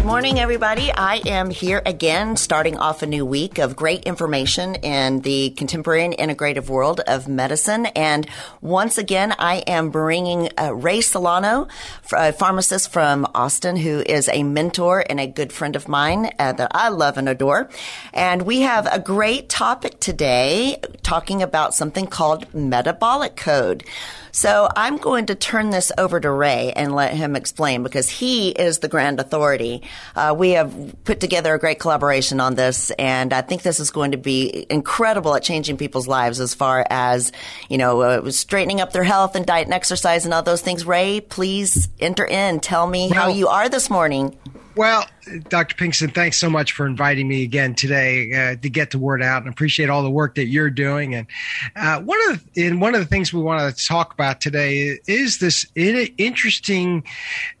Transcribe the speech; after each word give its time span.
Good 0.00 0.06
morning, 0.06 0.40
everybody. 0.40 0.90
I 0.90 1.20
am 1.26 1.50
here 1.50 1.82
again, 1.84 2.36
starting 2.36 2.78
off 2.78 3.02
a 3.02 3.06
new 3.06 3.26
week 3.26 3.58
of 3.58 3.76
great 3.76 4.04
information 4.04 4.76
in 4.76 5.20
the 5.20 5.50
contemporary 5.50 6.06
and 6.06 6.14
integrative 6.14 6.70
world 6.70 7.00
of 7.00 7.28
medicine. 7.28 7.84
And 7.84 8.26
once 8.62 8.96
again, 8.96 9.34
I 9.38 9.56
am 9.66 9.90
bringing 9.90 10.48
uh, 10.58 10.74
Ray 10.74 11.02
Solano, 11.02 11.68
a 12.14 12.32
pharmacist 12.32 12.90
from 12.90 13.26
Austin, 13.34 13.76
who 13.76 14.00
is 14.00 14.30
a 14.30 14.42
mentor 14.42 15.04
and 15.06 15.20
a 15.20 15.26
good 15.26 15.52
friend 15.52 15.76
of 15.76 15.86
mine 15.86 16.30
uh, 16.38 16.54
that 16.54 16.70
I 16.74 16.88
love 16.88 17.18
and 17.18 17.28
adore. 17.28 17.68
And 18.14 18.46
we 18.46 18.62
have 18.62 18.88
a 18.90 19.00
great 19.00 19.50
topic 19.50 20.00
today 20.00 20.80
talking 21.02 21.42
about 21.42 21.74
something 21.74 22.06
called 22.06 22.54
metabolic 22.54 23.36
code. 23.36 23.84
So 24.32 24.68
I'm 24.76 24.96
going 24.96 25.26
to 25.26 25.34
turn 25.34 25.70
this 25.70 25.92
over 25.98 26.20
to 26.20 26.30
Ray 26.30 26.72
and 26.74 26.94
let 26.94 27.14
him 27.14 27.36
explain 27.36 27.82
because 27.82 28.08
he 28.08 28.50
is 28.50 28.78
the 28.78 28.88
grand 28.88 29.20
authority. 29.20 29.82
Uh, 30.14 30.34
we 30.36 30.50
have 30.50 30.94
put 31.04 31.20
together 31.20 31.54
a 31.54 31.58
great 31.58 31.80
collaboration 31.80 32.40
on 32.40 32.54
this, 32.54 32.90
and 32.92 33.32
I 33.32 33.42
think 33.42 33.62
this 33.62 33.80
is 33.80 33.90
going 33.90 34.12
to 34.12 34.18
be 34.18 34.66
incredible 34.70 35.34
at 35.34 35.42
changing 35.42 35.76
people's 35.76 36.06
lives 36.08 36.40
as 36.40 36.54
far 36.54 36.86
as 36.90 37.32
you 37.68 37.78
know 37.78 38.00
uh, 38.00 38.30
straightening 38.30 38.80
up 38.80 38.92
their 38.92 39.04
health 39.04 39.36
and 39.36 39.46
diet 39.46 39.66
and 39.66 39.74
exercise 39.74 40.24
and 40.24 40.34
all 40.34 40.42
those 40.42 40.62
things. 40.62 40.86
Ray, 40.86 41.20
please 41.20 41.88
enter 41.98 42.24
in. 42.24 42.60
Tell 42.60 42.86
me 42.86 43.08
well, 43.10 43.22
how 43.22 43.28
you 43.28 43.48
are 43.48 43.68
this 43.68 43.90
morning. 43.90 44.36
Well, 44.76 45.04
Dr. 45.48 45.74
Pinkston, 45.74 46.14
thanks 46.14 46.38
so 46.38 46.48
much 46.48 46.72
for 46.72 46.86
inviting 46.86 47.26
me 47.26 47.42
again 47.42 47.74
today 47.74 48.32
uh, 48.32 48.56
to 48.56 48.70
get 48.70 48.92
the 48.92 48.98
word 48.98 49.20
out, 49.20 49.42
and 49.42 49.52
appreciate 49.52 49.90
all 49.90 50.04
the 50.04 50.10
work 50.10 50.36
that 50.36 50.46
you're 50.46 50.70
doing. 50.70 51.14
And 51.14 51.26
uh, 51.74 52.00
one 52.00 52.18
of 52.30 52.54
the, 52.54 52.66
and 52.66 52.80
one 52.80 52.94
of 52.94 53.00
the 53.00 53.06
things 53.06 53.32
we 53.32 53.42
want 53.42 53.76
to 53.76 53.84
talk 53.84 54.14
about 54.14 54.40
today 54.40 55.00
is 55.08 55.38
this 55.38 55.66
interesting 55.74 57.04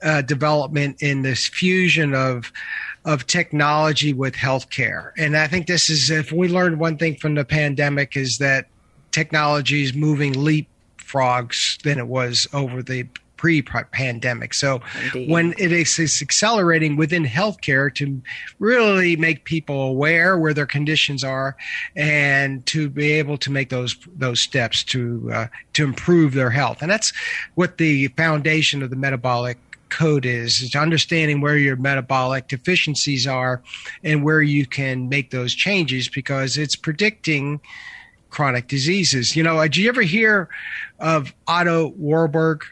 uh, 0.02 0.22
development 0.22 1.02
in 1.02 1.22
this 1.22 1.48
fusion 1.48 2.14
of 2.14 2.52
of 3.04 3.26
technology 3.26 4.12
with 4.12 4.34
healthcare. 4.34 5.12
And 5.16 5.36
I 5.36 5.46
think 5.46 5.66
this 5.66 5.88
is 5.88 6.10
if 6.10 6.32
we 6.32 6.48
learned 6.48 6.78
one 6.78 6.96
thing 6.96 7.16
from 7.16 7.34
the 7.34 7.44
pandemic 7.44 8.16
is 8.16 8.38
that 8.38 8.66
technology 9.10 9.82
is 9.82 9.94
moving 9.94 10.44
leap 10.44 10.68
frogs 10.96 11.78
than 11.82 11.98
it 11.98 12.06
was 12.06 12.46
over 12.52 12.82
the 12.82 13.06
pre-pandemic. 13.40 14.52
So 14.52 14.82
Indeed. 15.02 15.30
when 15.30 15.54
it 15.56 15.72
is 15.72 16.20
accelerating 16.20 16.96
within 16.96 17.24
healthcare 17.24 17.92
to 17.94 18.20
really 18.58 19.16
make 19.16 19.44
people 19.44 19.80
aware 19.80 20.36
where 20.36 20.52
their 20.52 20.66
conditions 20.66 21.24
are 21.24 21.56
and 21.96 22.66
to 22.66 22.90
be 22.90 23.12
able 23.12 23.38
to 23.38 23.50
make 23.50 23.70
those 23.70 23.96
those 24.14 24.40
steps 24.40 24.84
to 24.84 25.30
uh, 25.32 25.46
to 25.72 25.84
improve 25.84 26.34
their 26.34 26.50
health. 26.50 26.82
And 26.82 26.90
that's 26.90 27.14
what 27.54 27.78
the 27.78 28.08
foundation 28.08 28.82
of 28.82 28.90
the 28.90 28.96
metabolic 28.96 29.56
code 29.88 30.26
is, 30.26 30.60
is 30.60 30.76
understanding 30.76 31.40
where 31.40 31.56
your 31.56 31.76
metabolic 31.76 32.46
deficiencies 32.46 33.26
are 33.26 33.62
and 34.04 34.22
where 34.22 34.42
you 34.42 34.66
can 34.66 35.08
make 35.08 35.30
those 35.30 35.54
changes 35.54 36.10
because 36.10 36.58
it's 36.58 36.76
predicting 36.76 37.58
chronic 38.28 38.68
diseases. 38.68 39.34
You 39.34 39.42
know, 39.42 39.60
did 39.62 39.78
you 39.78 39.88
ever 39.88 40.02
hear 40.02 40.50
of 40.98 41.32
Otto 41.48 41.88
Warburg? 41.96 42.64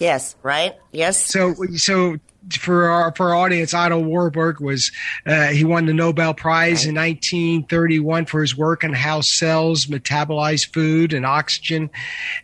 Yes, 0.00 0.36
right? 0.42 0.74
Yes. 0.92 1.24
So, 1.24 1.54
so 1.76 2.16
for 2.58 2.88
our 2.88 3.14
for 3.14 3.30
our 3.30 3.34
audience, 3.34 3.74
Otto 3.74 3.98
Warburg 3.98 4.60
was 4.60 4.92
uh, 5.24 5.46
he 5.48 5.64
won 5.64 5.86
the 5.86 5.92
Nobel 5.92 6.34
Prize 6.34 6.86
right. 6.86 6.90
in 6.90 6.94
1931 6.94 8.26
for 8.26 8.40
his 8.40 8.56
work 8.56 8.84
on 8.84 8.92
how 8.92 9.20
cells 9.20 9.86
metabolize 9.86 10.70
food 10.72 11.12
and 11.12 11.26
oxygen, 11.26 11.90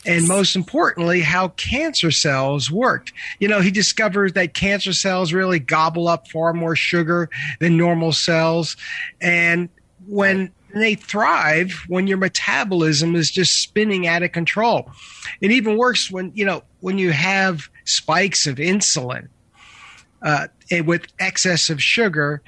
and 0.04 0.26
most 0.26 0.56
importantly, 0.56 1.20
how 1.20 1.48
cancer 1.48 2.10
cells 2.10 2.70
worked. 2.70 3.12
You 3.38 3.48
know, 3.48 3.60
he 3.60 3.70
discovered 3.70 4.34
that 4.34 4.54
cancer 4.54 4.92
cells 4.92 5.32
really 5.32 5.58
gobble 5.58 6.08
up 6.08 6.28
far 6.28 6.52
more 6.52 6.74
sugar 6.74 7.28
than 7.60 7.76
normal 7.76 8.12
cells, 8.12 8.76
and 9.20 9.68
when 10.06 10.52
and 10.72 10.82
they 10.82 10.94
thrive 10.94 11.84
when 11.88 12.06
your 12.06 12.16
metabolism 12.16 13.14
is 13.14 13.30
just 13.30 13.60
spinning 13.60 14.06
out 14.06 14.22
of 14.22 14.32
control. 14.32 14.90
It 15.40 15.50
even 15.50 15.76
works 15.76 16.10
when 16.10 16.32
you 16.34 16.44
know 16.44 16.62
when 16.80 16.98
you 16.98 17.12
have 17.12 17.68
spikes 17.84 18.46
of 18.46 18.56
insulin 18.56 19.28
uh, 20.22 20.48
with 20.84 21.06
excess 21.18 21.70
of 21.70 21.82
sugar. 21.82 22.42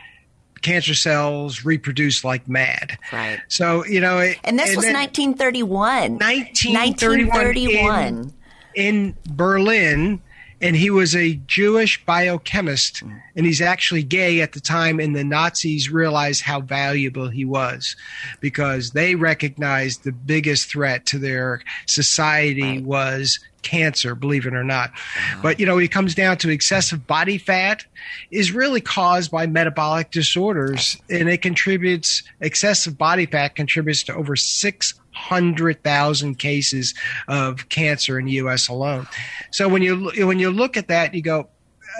Cancer 0.63 0.95
cells 0.95 1.67
reproduce 1.67 2.25
like 2.25 2.49
mad. 2.49 2.97
Right. 3.13 3.39
So 3.49 3.85
you 3.85 4.01
know, 4.01 4.19
and 4.19 4.59
this 4.59 4.71
and 4.71 4.77
was 4.77 4.87
1931. 4.87 6.19
1931. 6.19 7.29
1931. 7.29 8.33
In, 8.75 8.85
in 9.05 9.17
Berlin, 9.29 10.23
and 10.65 10.75
he 10.75 10.89
was 10.89 11.15
a 11.15 11.35
Jewish 11.47 12.03
biochemist, 12.07 13.01
hmm. 13.01 13.19
and 13.37 13.45
he's 13.45 13.61
actually 13.61 14.03
gay 14.03 14.41
at 14.41 14.53
the 14.53 14.61
time. 14.61 14.99
And 14.99 15.15
the 15.15 15.23
Nazis 15.23 15.91
realized 15.91 16.43
how 16.43 16.63
valuable 16.63 17.29
he 17.29 17.45
was 17.45 17.95
because 18.41 18.93
they 18.93 19.15
recognized 19.15 20.03
the 20.03 20.13
biggest 20.13 20.71
threat 20.71 21.05
to 21.07 21.19
their 21.19 21.61
society 21.87 22.81
was 22.81 23.39
cancer, 23.65 24.15
believe 24.15 24.47
it 24.47 24.55
or 24.55 24.63
not. 24.63 24.91
Uh-huh. 24.91 25.41
But, 25.43 25.59
you 25.59 25.67
know, 25.67 25.79
it 25.79 25.91
comes 25.91 26.15
down 26.15 26.37
to 26.39 26.51
excessive 26.51 27.07
body 27.07 27.39
fat 27.39 27.85
is 28.31 28.53
really 28.53 28.81
caused 28.81 29.31
by 29.31 29.47
metabolic 29.47 30.13
disorders, 30.13 30.97
and 31.11 31.29
it 31.29 31.43
contributes, 31.43 32.23
excessive 32.41 32.97
body 32.97 33.27
fat 33.27 33.57
contributes 33.57 34.05
to 34.05 34.15
over 34.15 34.37
600,000 34.37 36.39
cases 36.39 36.95
of 37.27 37.69
cancer 37.69 38.19
in 38.19 38.27
the 38.27 38.33
U.S. 38.33 38.69
alone. 38.69 39.09
So 39.51 39.69
when 39.69 39.83
you, 39.83 40.11
when 40.27 40.39
you 40.39 40.51
look 40.51 40.77
at 40.77 40.89
that, 40.89 41.15
you 41.15 41.23
go, 41.23 41.49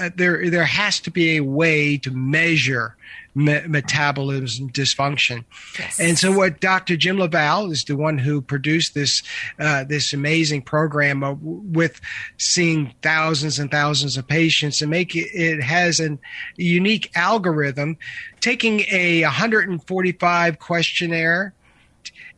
uh, 0.01 0.11
there, 0.15 0.51
there 0.51 0.65
has 0.65 1.01
to 1.01 1.11
be 1.11 1.37
a 1.37 1.41
way 1.41 1.97
to 1.99 2.11
measure 2.11 2.97
me- 3.35 3.67
metabolism 3.67 4.71
dysfunction. 4.71 5.45
Yes. 5.79 6.01
And 6.01 6.19
so, 6.19 6.33
what 6.33 6.61
Dr. 6.61 6.97
Jim 6.97 7.19
LaValle 7.19 7.71
is 7.71 7.85
the 7.85 7.97
one 7.97 8.19
who 8.19 8.41
produced 8.41 8.95
this 8.95 9.23
uh, 9.59 9.85
this 9.85 10.13
amazing 10.13 10.63
program 10.63 11.23
uh, 11.23 11.35
with 11.41 12.01
seeing 12.39 12.95
thousands 13.03 13.59
and 13.59 13.71
thousands 13.71 14.17
of 14.17 14.27
patients 14.27 14.83
and 14.83 14.91
make 14.91 15.15
it, 15.17 15.29
it 15.35 15.63
has 15.63 16.01
a 16.01 16.19
unique 16.57 17.11
algorithm, 17.15 17.97
taking 18.41 18.81
a 18.91 19.23
145 19.23 20.59
questionnaire 20.59 21.55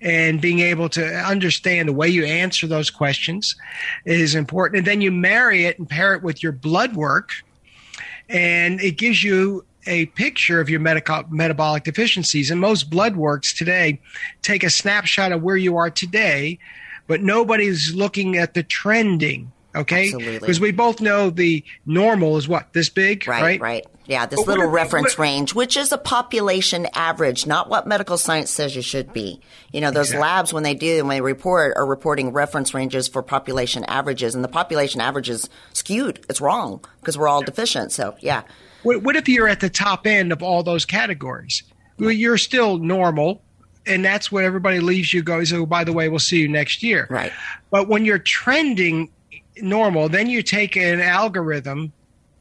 and 0.00 0.40
being 0.40 0.60
able 0.60 0.88
to 0.90 1.04
understand 1.04 1.88
the 1.88 1.92
way 1.92 2.08
you 2.08 2.24
answer 2.24 2.66
those 2.66 2.90
questions 2.90 3.56
is 4.04 4.34
important. 4.34 4.78
And 4.78 4.86
then 4.86 5.00
you 5.00 5.10
marry 5.10 5.64
it 5.64 5.78
and 5.78 5.88
pair 5.88 6.14
it 6.14 6.22
with 6.22 6.42
your 6.42 6.52
blood 6.52 6.94
work, 6.94 7.30
and 8.28 8.80
it 8.80 8.98
gives 8.98 9.22
you 9.22 9.64
a 9.86 10.06
picture 10.06 10.60
of 10.60 10.68
your 10.68 10.80
metabolic 10.80 11.84
deficiencies. 11.84 12.50
And 12.50 12.60
most 12.60 12.90
blood 12.90 13.16
works 13.16 13.54
today 13.54 14.00
take 14.42 14.64
a 14.64 14.70
snapshot 14.70 15.32
of 15.32 15.42
where 15.42 15.56
you 15.56 15.76
are 15.76 15.90
today, 15.90 16.58
but 17.06 17.22
nobody's 17.22 17.94
looking 17.94 18.36
at 18.36 18.54
the 18.54 18.62
trending. 18.64 19.52
Okay, 19.76 20.12
because 20.12 20.58
we 20.58 20.72
both 20.72 21.00
know 21.00 21.30
the 21.30 21.64
normal 21.84 22.36
is 22.36 22.48
what 22.48 22.72
this 22.72 22.88
big, 22.88 23.26
right? 23.28 23.42
Right. 23.42 23.60
right. 23.60 23.86
Yeah, 24.06 24.26
this 24.26 24.38
but 24.38 24.46
little 24.46 24.70
reference 24.70 25.18
range, 25.18 25.52
which 25.52 25.76
is 25.76 25.90
a 25.90 25.98
population 25.98 26.86
average, 26.94 27.46
not 27.46 27.68
what 27.68 27.86
medical 27.86 28.16
science 28.16 28.50
says 28.50 28.76
you 28.76 28.82
should 28.82 29.12
be. 29.12 29.40
You 29.72 29.80
know, 29.80 29.90
those 29.90 30.08
exactly. 30.08 30.22
labs 30.22 30.52
when 30.52 30.62
they 30.62 30.74
do 30.74 31.04
when 31.04 31.16
they 31.16 31.20
report 31.20 31.76
are 31.76 31.84
reporting 31.84 32.32
reference 32.32 32.72
ranges 32.72 33.08
for 33.08 33.22
population 33.22 33.84
averages, 33.84 34.34
and 34.34 34.44
the 34.44 34.48
population 34.48 35.00
average 35.00 35.28
is 35.28 35.48
skewed. 35.72 36.24
It's 36.28 36.40
wrong 36.40 36.84
because 37.00 37.18
we're 37.18 37.28
all 37.28 37.42
deficient. 37.42 37.92
So 37.92 38.16
yeah. 38.20 38.42
What, 38.82 39.02
what 39.02 39.16
if 39.16 39.28
you're 39.28 39.48
at 39.48 39.60
the 39.60 39.70
top 39.70 40.06
end 40.06 40.32
of 40.32 40.42
all 40.42 40.62
those 40.62 40.84
categories? 40.84 41.64
Well, 41.98 42.12
you're 42.12 42.38
still 42.38 42.78
normal, 42.78 43.42
and 43.86 44.04
that's 44.04 44.30
what 44.30 44.44
everybody 44.44 44.80
leaves 44.80 45.12
you 45.12 45.22
goes. 45.22 45.52
Oh, 45.52 45.66
by 45.66 45.82
the 45.82 45.92
way, 45.92 46.08
we'll 46.08 46.18
see 46.18 46.40
you 46.40 46.48
next 46.48 46.82
year. 46.82 47.06
Right. 47.10 47.32
But 47.70 47.88
when 47.88 48.04
you're 48.04 48.18
trending 48.18 49.10
normal, 49.62 50.08
then 50.08 50.28
you 50.28 50.42
take 50.42 50.76
an 50.76 51.00
algorithm, 51.00 51.92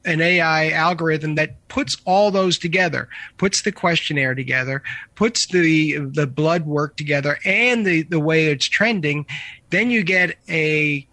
an 0.06 0.21
AI 0.21 0.69
algorithm 0.69 1.35
that 1.35 1.67
puts 1.67 1.97
all 2.06 2.31
those 2.31 2.57
together, 2.57 3.09
puts 3.38 3.63
the 3.63 3.71
questionnaire 3.71 4.35
together, 4.35 4.83
puts 5.15 5.47
the 5.47 5.97
the 6.00 6.27
blood 6.27 6.65
work 6.65 6.95
together, 6.95 7.39
and 7.45 7.85
the 7.85 8.03
the 8.03 8.19
way 8.19 8.47
it's 8.47 8.65
trending. 8.65 9.25
Then 9.69 9.89
you 9.89 10.03
get 10.03 10.38
a 10.50 11.07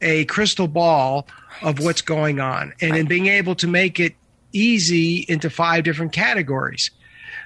a 0.00 0.24
crystal 0.26 0.68
ball 0.68 1.26
of 1.62 1.80
what's 1.80 2.02
going 2.02 2.40
on, 2.40 2.74
and 2.80 2.96
in 2.96 3.06
being 3.06 3.26
able 3.26 3.54
to 3.56 3.66
make 3.66 3.98
it 3.98 4.14
easy 4.52 5.24
into 5.28 5.48
five 5.48 5.84
different 5.84 6.12
categories. 6.12 6.90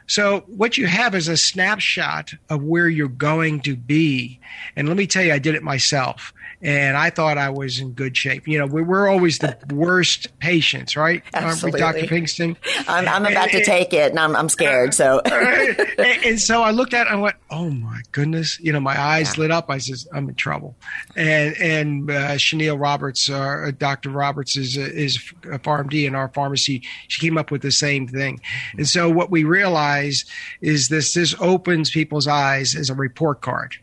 So 0.06 0.41
what 0.47 0.77
you 0.77 0.87
have 0.87 1.15
is 1.15 1.29
a 1.29 1.37
snapshot 1.37 2.33
of 2.51 2.62
where 2.62 2.89
you're 2.89 3.09
going 3.09 3.61
to 3.61 3.77
be. 3.77 4.41
And 4.77 4.89
let 4.89 4.97
me 4.97 5.06
tell 5.06 5.25
you, 5.25 5.33
I 5.33 5.39
did 5.39 5.55
it 5.55 5.62
myself 5.62 6.33
and 6.65 6.97
I 6.97 7.11
thought 7.11 7.37
I 7.37 7.51
was 7.51 7.79
in 7.79 7.93
good 7.93 8.17
shape. 8.17 8.49
You 8.49 8.59
know, 8.59 8.67
we, 8.67 8.83
are 8.83 9.06
always 9.06 9.39
the 9.39 9.56
worst 9.75 10.39
patients, 10.39 10.97
right? 10.97 11.23
Absolutely. 11.35 11.79
Dr. 11.79 12.06
Pinkston? 12.06 12.56
I'm, 12.89 13.06
I'm 13.06 13.27
about 13.27 13.53
and, 13.53 13.62
to 13.62 13.65
take 13.65 13.93
it 13.93 14.11
and 14.11 14.19
I'm, 14.19 14.35
I'm 14.35 14.49
scared. 14.49 14.95
So, 14.95 15.21
and, 15.25 16.25
and, 16.25 16.41
so 16.41 16.62
I 16.62 16.71
looked 16.71 16.95
at 16.95 17.06
it 17.06 17.11
and 17.11 17.19
I 17.19 17.23
went, 17.23 17.37
oh 17.51 17.69
my 17.69 18.01
goodness. 18.12 18.59
You 18.61 18.73
know, 18.73 18.81
my 18.81 18.99
eyes 18.99 19.37
yeah. 19.37 19.43
lit 19.43 19.51
up. 19.51 19.69
I 19.69 19.77
says, 19.77 20.09
I'm 20.12 20.29
in 20.31 20.35
trouble. 20.37 20.75
And, 21.15 21.55
and, 21.59 22.11
uh, 22.11 22.77
Roberts, 22.77 23.29
uh, 23.29 23.71
Dr. 23.77 24.09
Roberts 24.09 24.56
is, 24.56 24.79
is 24.79 25.17
a 25.45 25.59
PharmD 25.59 26.06
in 26.06 26.15
our 26.15 26.29
pharmacy. 26.29 26.83
She 27.09 27.21
came 27.21 27.37
up 27.37 27.51
with 27.51 27.61
the 27.61 27.73
same 27.73 28.09
thing. 28.09 28.41
And 28.79 28.89
so 28.89 29.11
what 29.11 29.31
we 29.31 29.45
realize 29.94 30.25
is 30.61 30.88
this, 30.88 31.14
this 31.14 31.35
opens 31.41 31.91
people's 31.91 32.26
eyes 32.26 32.75
as 32.75 32.91
a 32.91 32.94
report 32.94 33.41
card. 33.41 33.76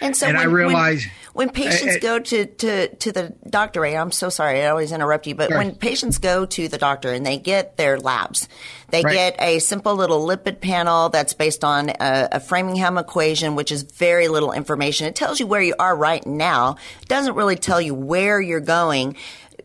And 0.00 0.16
so 0.16 0.28
and 0.28 0.36
when, 0.36 0.46
I 0.46 0.48
realize 0.48 1.04
when, 1.32 1.48
when 1.48 1.54
patients 1.54 1.96
uh, 1.96 1.98
go 2.00 2.20
to, 2.20 2.46
to, 2.46 2.94
to 2.94 3.12
the 3.12 3.34
doctor, 3.50 3.84
I'm 3.84 4.12
so 4.12 4.28
sorry, 4.28 4.62
I 4.62 4.68
always 4.68 4.92
interrupt 4.92 5.26
you, 5.26 5.34
but 5.34 5.50
right. 5.50 5.58
when 5.58 5.74
patients 5.74 6.18
go 6.18 6.46
to 6.46 6.68
the 6.68 6.78
doctor 6.78 7.12
and 7.12 7.26
they 7.26 7.38
get 7.38 7.76
their 7.76 7.98
labs, 7.98 8.48
they 8.90 9.02
right. 9.02 9.12
get 9.12 9.42
a 9.42 9.58
simple 9.58 9.96
little 9.96 10.24
lipid 10.26 10.60
panel 10.60 11.08
that's 11.08 11.34
based 11.34 11.64
on 11.64 11.90
a, 11.90 12.28
a, 12.32 12.40
Framingham 12.40 12.98
equation, 12.98 13.56
which 13.56 13.72
is 13.72 13.82
very 13.82 14.28
little 14.28 14.52
information. 14.52 15.08
It 15.08 15.16
tells 15.16 15.40
you 15.40 15.46
where 15.48 15.60
you 15.60 15.74
are 15.76 15.94
right 15.94 16.24
now. 16.24 16.76
It 17.02 17.08
doesn't 17.08 17.34
really 17.34 17.56
tell 17.56 17.80
you 17.80 17.94
where 17.94 18.40
you're 18.40 18.60
going. 18.60 19.16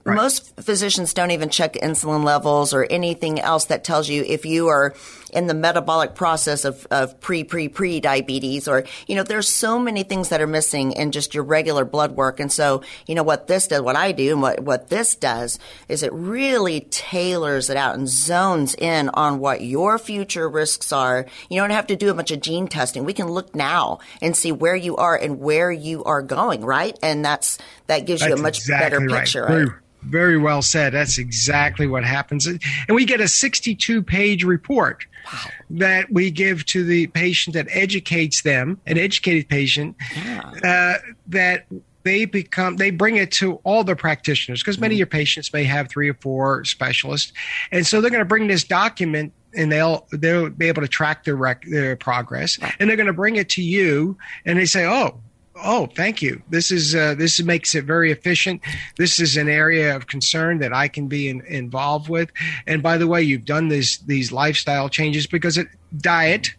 Right. 0.04 0.16
Most 0.16 0.60
physicians 0.60 1.14
don't 1.14 1.32
even 1.32 1.50
check 1.50 1.74
insulin 1.74 2.24
levels 2.24 2.74
or 2.74 2.84
anything 2.90 3.40
else 3.40 3.66
that 3.66 3.84
tells 3.84 4.10
you 4.10 4.24
if 4.24 4.46
you 4.46 4.70
are 4.70 4.96
in 5.32 5.48
the 5.48 5.54
metabolic 5.54 6.16
process 6.16 6.66
of, 6.66 6.88
of 6.92 7.20
pre, 7.20 7.44
pre, 7.44 7.68
pre 7.68 8.00
diabetes 8.00 8.68
or, 8.68 8.86
you 9.08 9.16
know, 9.16 9.24
there's 9.24 9.50
so 9.50 9.80
many 9.80 10.04
things 10.04 10.30
that 10.30 10.42
are 10.42 10.48
missing 10.48 10.92
in 10.94 11.12
just 11.12 11.34
your 11.34 11.44
regular 11.44 11.86
blood 11.86 12.16
work. 12.16 12.40
And 12.40 12.52
so, 12.52 12.82
you 13.08 13.16
know, 13.16 13.24
what 13.24 13.48
this 13.48 13.68
does, 13.68 13.82
what 13.82 13.96
I 13.96 14.12
do 14.12 14.32
and 14.34 14.42
what, 14.42 14.60
what 14.62 14.90
this 14.90 15.16
does 15.16 15.60
is 15.88 16.04
it 16.04 16.14
really 16.14 16.82
tailors 16.90 17.70
it 17.70 17.78
out 17.78 17.96
and 17.96 18.08
zones 18.08 18.76
in 18.76 19.10
on 19.10 19.40
what 19.40 19.62
your 19.62 19.98
future 19.98 20.50
risks 20.50 20.92
are. 20.92 21.26
You 21.50 21.60
don't 21.62 21.72
have 21.72 21.88
to 21.88 21.96
do 21.96 22.10
a 22.10 22.14
bunch 22.14 22.32
of 22.32 22.42
gene 22.42 22.68
testing. 22.68 23.06
We 23.06 23.14
can 23.14 23.28
look 23.28 23.56
now 23.56 24.00
and 24.22 24.36
see 24.36 24.52
where 24.52 24.76
you 24.76 24.98
are 24.98 25.16
and 25.16 25.40
where 25.40 25.72
you 25.72 26.04
are 26.04 26.22
going, 26.22 26.62
right? 26.62 26.98
And 27.02 27.24
that's, 27.24 27.58
that 27.88 28.06
gives 28.06 28.22
that's 28.22 28.30
you 28.30 28.40
a 28.40 28.42
much 28.42 28.60
exactly 28.60 29.00
better 29.00 29.10
picture, 29.10 29.44
right? 29.44 29.68
Very 30.04 30.38
well 30.38 30.62
said. 30.62 30.94
That's 30.94 31.18
exactly 31.18 31.88
what 31.88 32.04
happens. 32.04 32.48
And 32.48 32.60
we 32.90 33.06
get 33.06 33.20
a 33.20 33.28
62 33.28 34.02
page 34.02 34.44
report 34.44 35.06
wow. 35.26 35.40
that 35.72 36.12
we 36.12 36.32
give 36.32 36.66
to 36.68 36.84
the 36.84 37.08
patient 37.08 37.54
that 37.56 37.68
educates 37.70 38.42
them, 38.44 38.80
an 38.86 38.98
educated 38.98 39.50
patient, 39.50 39.96
yeah. 40.16 40.52
uh, 40.64 40.98
that 41.28 41.66
they 42.04 42.26
become 42.26 42.78
they 42.78 42.92
bring 42.92 43.18
it 43.18 43.32
to 43.32 43.56
all 43.64 43.84
the 43.84 43.96
practitioners 43.96 44.62
because 44.62 44.80
many 44.80 44.94
mm-hmm. 44.94 44.96
of 44.96 45.00
your 45.00 45.08
patients 45.08 45.52
may 45.52 45.64
have 45.64 45.90
three 45.90 46.10
or 46.10 46.14
four 46.16 46.64
specialists 46.64 47.34
and 47.72 47.86
so 47.86 48.00
they're 48.00 48.10
going 48.10 48.20
to 48.20 48.26
bring 48.26 48.48
this 48.48 48.64
document 48.64 49.34
and 49.56 49.72
they'll 49.72 50.08
they'll 50.14 50.50
be 50.50 50.68
able 50.68 50.82
to 50.82 50.88
track 50.88 51.24
their 51.26 51.36
rec- 51.36 51.66
their 51.66 51.96
progress 51.96 52.58
and 52.80 52.90
they're 52.90 52.98
going 52.98 53.08
to 53.08 53.14
bring 53.14 53.36
it 53.36 53.50
to 53.50 53.62
you 53.62 54.18
and 54.46 54.58
they 54.58 54.66
say 54.66 54.86
oh 54.86 55.20
oh, 55.64 55.88
thank 55.96 56.22
you. 56.22 56.42
This 56.50 56.72
is 56.72 56.96
uh, 56.96 57.16
this 57.16 57.42
makes 57.42 57.76
it 57.76 57.86
very 57.86 58.12
efficient. 58.12 58.62
This 58.98 59.20
is 59.20 59.38
an 59.38 59.50
area 59.50 59.96
of 59.96 60.08
concern 60.08 60.60
that 60.60 60.74
I 60.74 60.88
can 60.88 61.08
be 61.08 61.30
in, 61.30 61.42
involved 61.42 62.10
with. 62.10 62.32
And 62.68 62.84
by 62.84 62.98
the 62.98 63.08
way, 63.08 63.22
you've 63.22 63.46
done 63.46 63.70
these 63.70 64.00
these 64.00 64.32
lifestyle 64.32 64.90
changes 64.90 65.28
because 65.28 65.58
it, 65.58 65.68
diet 65.98 66.54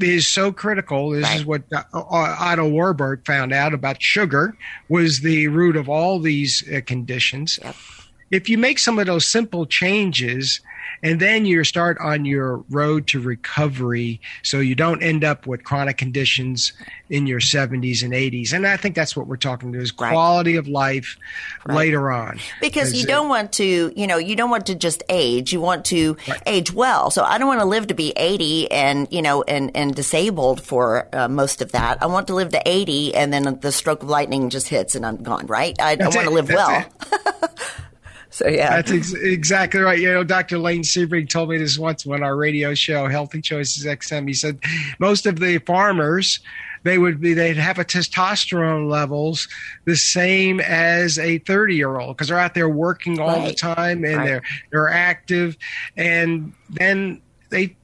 is 0.00 0.26
so 0.26 0.52
critical. 0.52 1.10
This 1.10 1.24
right. 1.24 1.36
is 1.36 1.46
what 1.46 1.62
uh, 1.72 1.82
Otto 1.92 2.68
Warburg 2.68 3.24
found 3.26 3.52
out 3.52 3.74
about 3.74 4.02
sugar 4.02 4.56
was 4.88 5.20
the 5.20 5.48
root 5.48 5.76
of 5.76 5.88
all 5.88 6.18
these 6.18 6.64
uh, 6.72 6.80
conditions. 6.86 7.58
Yep. 7.62 7.76
If 8.32 8.48
you 8.48 8.58
make 8.58 8.80
some 8.80 8.98
of 8.98 9.06
those 9.06 9.26
simple 9.26 9.66
changes, 9.66 10.60
and 11.02 11.20
then 11.20 11.44
you 11.44 11.64
start 11.64 11.98
on 11.98 12.24
your 12.24 12.58
road 12.70 13.06
to 13.08 13.20
recovery 13.20 14.20
so 14.42 14.60
you 14.60 14.74
don't 14.74 15.02
end 15.02 15.24
up 15.24 15.46
with 15.46 15.64
chronic 15.64 15.98
conditions 15.98 16.72
in 17.10 17.26
your 17.26 17.40
70s 17.40 18.02
and 18.02 18.12
80s 18.12 18.52
and 18.52 18.66
i 18.66 18.76
think 18.76 18.94
that's 18.94 19.16
what 19.16 19.26
we're 19.26 19.36
talking 19.36 19.70
about 19.70 19.82
is 19.82 19.90
quality 19.90 20.52
right. 20.52 20.58
of 20.58 20.68
life 20.68 21.16
right. 21.66 21.76
later 21.76 22.10
on. 22.10 22.38
Because 22.60 22.94
you 22.94 23.06
don't 23.06 23.28
want 23.28 23.52
to 23.54 23.92
you 23.96 24.06
know 24.06 24.16
you 24.16 24.36
don't 24.36 24.50
want 24.50 24.66
to 24.66 24.74
just 24.74 25.02
age. 25.08 25.52
You 25.52 25.60
want 25.60 25.84
to 25.86 26.16
right. 26.28 26.42
age 26.46 26.72
well. 26.72 27.10
So 27.10 27.24
i 27.24 27.38
don't 27.38 27.48
want 27.48 27.60
to 27.60 27.66
live 27.66 27.88
to 27.88 27.94
be 27.94 28.12
80 28.16 28.70
and 28.70 29.08
you 29.10 29.22
know 29.22 29.42
and 29.42 29.70
and 29.76 29.94
disabled 29.94 30.62
for 30.62 31.08
uh, 31.12 31.28
most 31.28 31.62
of 31.62 31.72
that. 31.72 32.02
I 32.02 32.06
want 32.06 32.28
to 32.28 32.34
live 32.34 32.50
to 32.50 32.62
80 32.64 33.14
and 33.14 33.32
then 33.32 33.58
the 33.60 33.72
stroke 33.72 34.02
of 34.02 34.08
lightning 34.08 34.50
just 34.50 34.68
hits 34.68 34.94
and 34.94 35.04
i'm 35.04 35.22
gone 35.22 35.46
right? 35.46 35.76
I, 35.80 35.96
I 36.00 36.08
want 36.08 36.14
to 36.14 36.30
live 36.30 36.48
well 36.48 36.84
So 38.32 38.48
yeah, 38.48 38.76
that's 38.76 38.90
ex- 38.90 39.12
exactly 39.12 39.80
right. 39.80 39.98
You 39.98 40.10
know, 40.12 40.24
Dr. 40.24 40.58
Lane 40.58 40.82
Sebring 40.82 41.28
told 41.28 41.50
me 41.50 41.58
this 41.58 41.78
once 41.78 42.06
on 42.06 42.22
our 42.22 42.34
radio 42.34 42.74
show, 42.74 43.06
Healthy 43.06 43.42
Choices 43.42 43.84
XM. 43.84 44.26
He 44.26 44.32
said 44.32 44.58
most 44.98 45.26
of 45.26 45.38
the 45.38 45.58
farmers 45.58 46.40
they 46.82 46.98
would 46.98 47.20
be 47.20 47.34
they'd 47.34 47.56
have 47.56 47.78
a 47.78 47.84
testosterone 47.84 48.90
levels 48.90 49.48
the 49.84 49.96
same 49.96 50.60
as 50.60 51.18
a 51.18 51.38
30 51.38 51.76
year 51.76 51.98
old 51.98 52.16
because 52.16 52.28
they're 52.28 52.38
out 52.38 52.54
there 52.54 52.68
working 52.68 53.20
all 53.20 53.28
right. 53.28 53.48
the 53.48 53.54
time 53.54 54.04
and 54.04 54.16
right. 54.16 54.26
they're 54.26 54.42
they're 54.70 54.88
active 54.88 55.56
and 55.96 56.52
then 56.70 57.20
they 57.50 57.76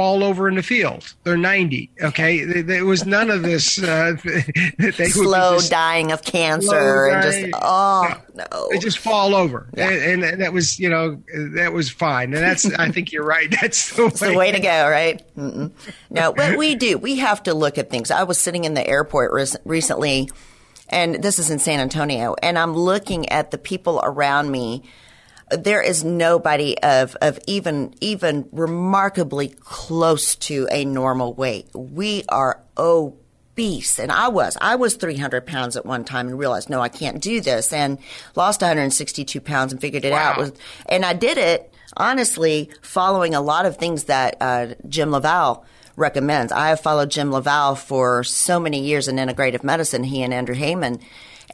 fall 0.00 0.24
over 0.24 0.48
in 0.48 0.54
the 0.54 0.62
field. 0.62 1.14
They're 1.24 1.36
90. 1.36 1.90
Okay. 2.00 2.62
There 2.62 2.86
was 2.86 3.04
none 3.04 3.30
of 3.30 3.42
this. 3.42 3.78
Uh, 3.82 4.16
slow 5.08 5.58
dying 5.68 6.10
of 6.10 6.22
cancer 6.22 7.08
and 7.08 7.22
just, 7.22 7.62
oh, 7.62 8.14
no. 8.34 8.44
no. 8.50 8.68
They 8.70 8.78
just 8.78 8.96
fall 8.96 9.34
over. 9.34 9.68
Yeah. 9.76 9.90
And, 9.90 10.24
and, 10.24 10.40
that 10.40 10.54
was, 10.54 10.78
you 10.78 10.88
know, 10.88 11.22
that 11.54 11.74
was 11.74 11.90
fine. 11.90 12.32
And 12.32 12.42
that's, 12.42 12.64
I 12.76 12.90
think 12.90 13.12
you're 13.12 13.26
right. 13.26 13.50
That's 13.60 13.94
the, 13.94 14.06
way. 14.06 14.32
the 14.32 14.38
way 14.38 14.52
to 14.52 14.60
go, 14.60 14.88
right? 14.88 15.22
No, 15.36 16.30
what 16.30 16.56
we 16.56 16.76
do, 16.76 16.96
we 16.96 17.16
have 17.16 17.42
to 17.42 17.52
look 17.52 17.76
at 17.76 17.90
things. 17.90 18.10
I 18.10 18.22
was 18.22 18.38
sitting 18.38 18.64
in 18.64 18.72
the 18.72 18.86
airport 18.86 19.32
recently 19.66 20.30
and 20.88 21.22
this 21.22 21.38
is 21.38 21.50
in 21.50 21.60
San 21.60 21.78
Antonio, 21.78 22.34
and 22.42 22.58
I'm 22.58 22.74
looking 22.74 23.28
at 23.28 23.52
the 23.52 23.58
people 23.58 24.00
around 24.02 24.50
me 24.50 24.82
there 25.50 25.82
is 25.82 26.04
nobody 26.04 26.78
of, 26.78 27.16
of 27.20 27.38
even, 27.46 27.94
even 28.00 28.48
remarkably 28.52 29.48
close 29.48 30.34
to 30.36 30.68
a 30.70 30.84
normal 30.84 31.34
weight. 31.34 31.68
We 31.74 32.24
are 32.28 32.62
obese. 32.76 33.98
And 33.98 34.12
I 34.12 34.28
was, 34.28 34.56
I 34.60 34.76
was 34.76 34.94
300 34.94 35.46
pounds 35.46 35.76
at 35.76 35.84
one 35.84 36.04
time 36.04 36.28
and 36.28 36.38
realized, 36.38 36.70
no, 36.70 36.80
I 36.80 36.88
can't 36.88 37.20
do 37.20 37.40
this 37.40 37.72
and 37.72 37.98
lost 38.36 38.62
162 38.62 39.40
pounds 39.40 39.72
and 39.72 39.80
figured 39.80 40.04
it 40.04 40.12
wow. 40.12 40.36
out. 40.38 40.52
And 40.86 41.04
I 41.04 41.12
did 41.12 41.38
it 41.38 41.72
honestly 41.96 42.70
following 42.82 43.34
a 43.34 43.40
lot 43.40 43.66
of 43.66 43.76
things 43.76 44.04
that, 44.04 44.36
uh, 44.40 44.68
Jim 44.88 45.10
LaValle 45.10 45.64
recommends. 45.96 46.52
I 46.52 46.68
have 46.68 46.80
followed 46.80 47.10
Jim 47.10 47.30
LaValle 47.30 47.76
for 47.76 48.24
so 48.24 48.58
many 48.58 48.80
years 48.80 49.08
in 49.08 49.16
integrative 49.16 49.62
medicine, 49.62 50.04
he 50.04 50.22
and 50.22 50.32
Andrew 50.32 50.56
Heyman. 50.56 51.00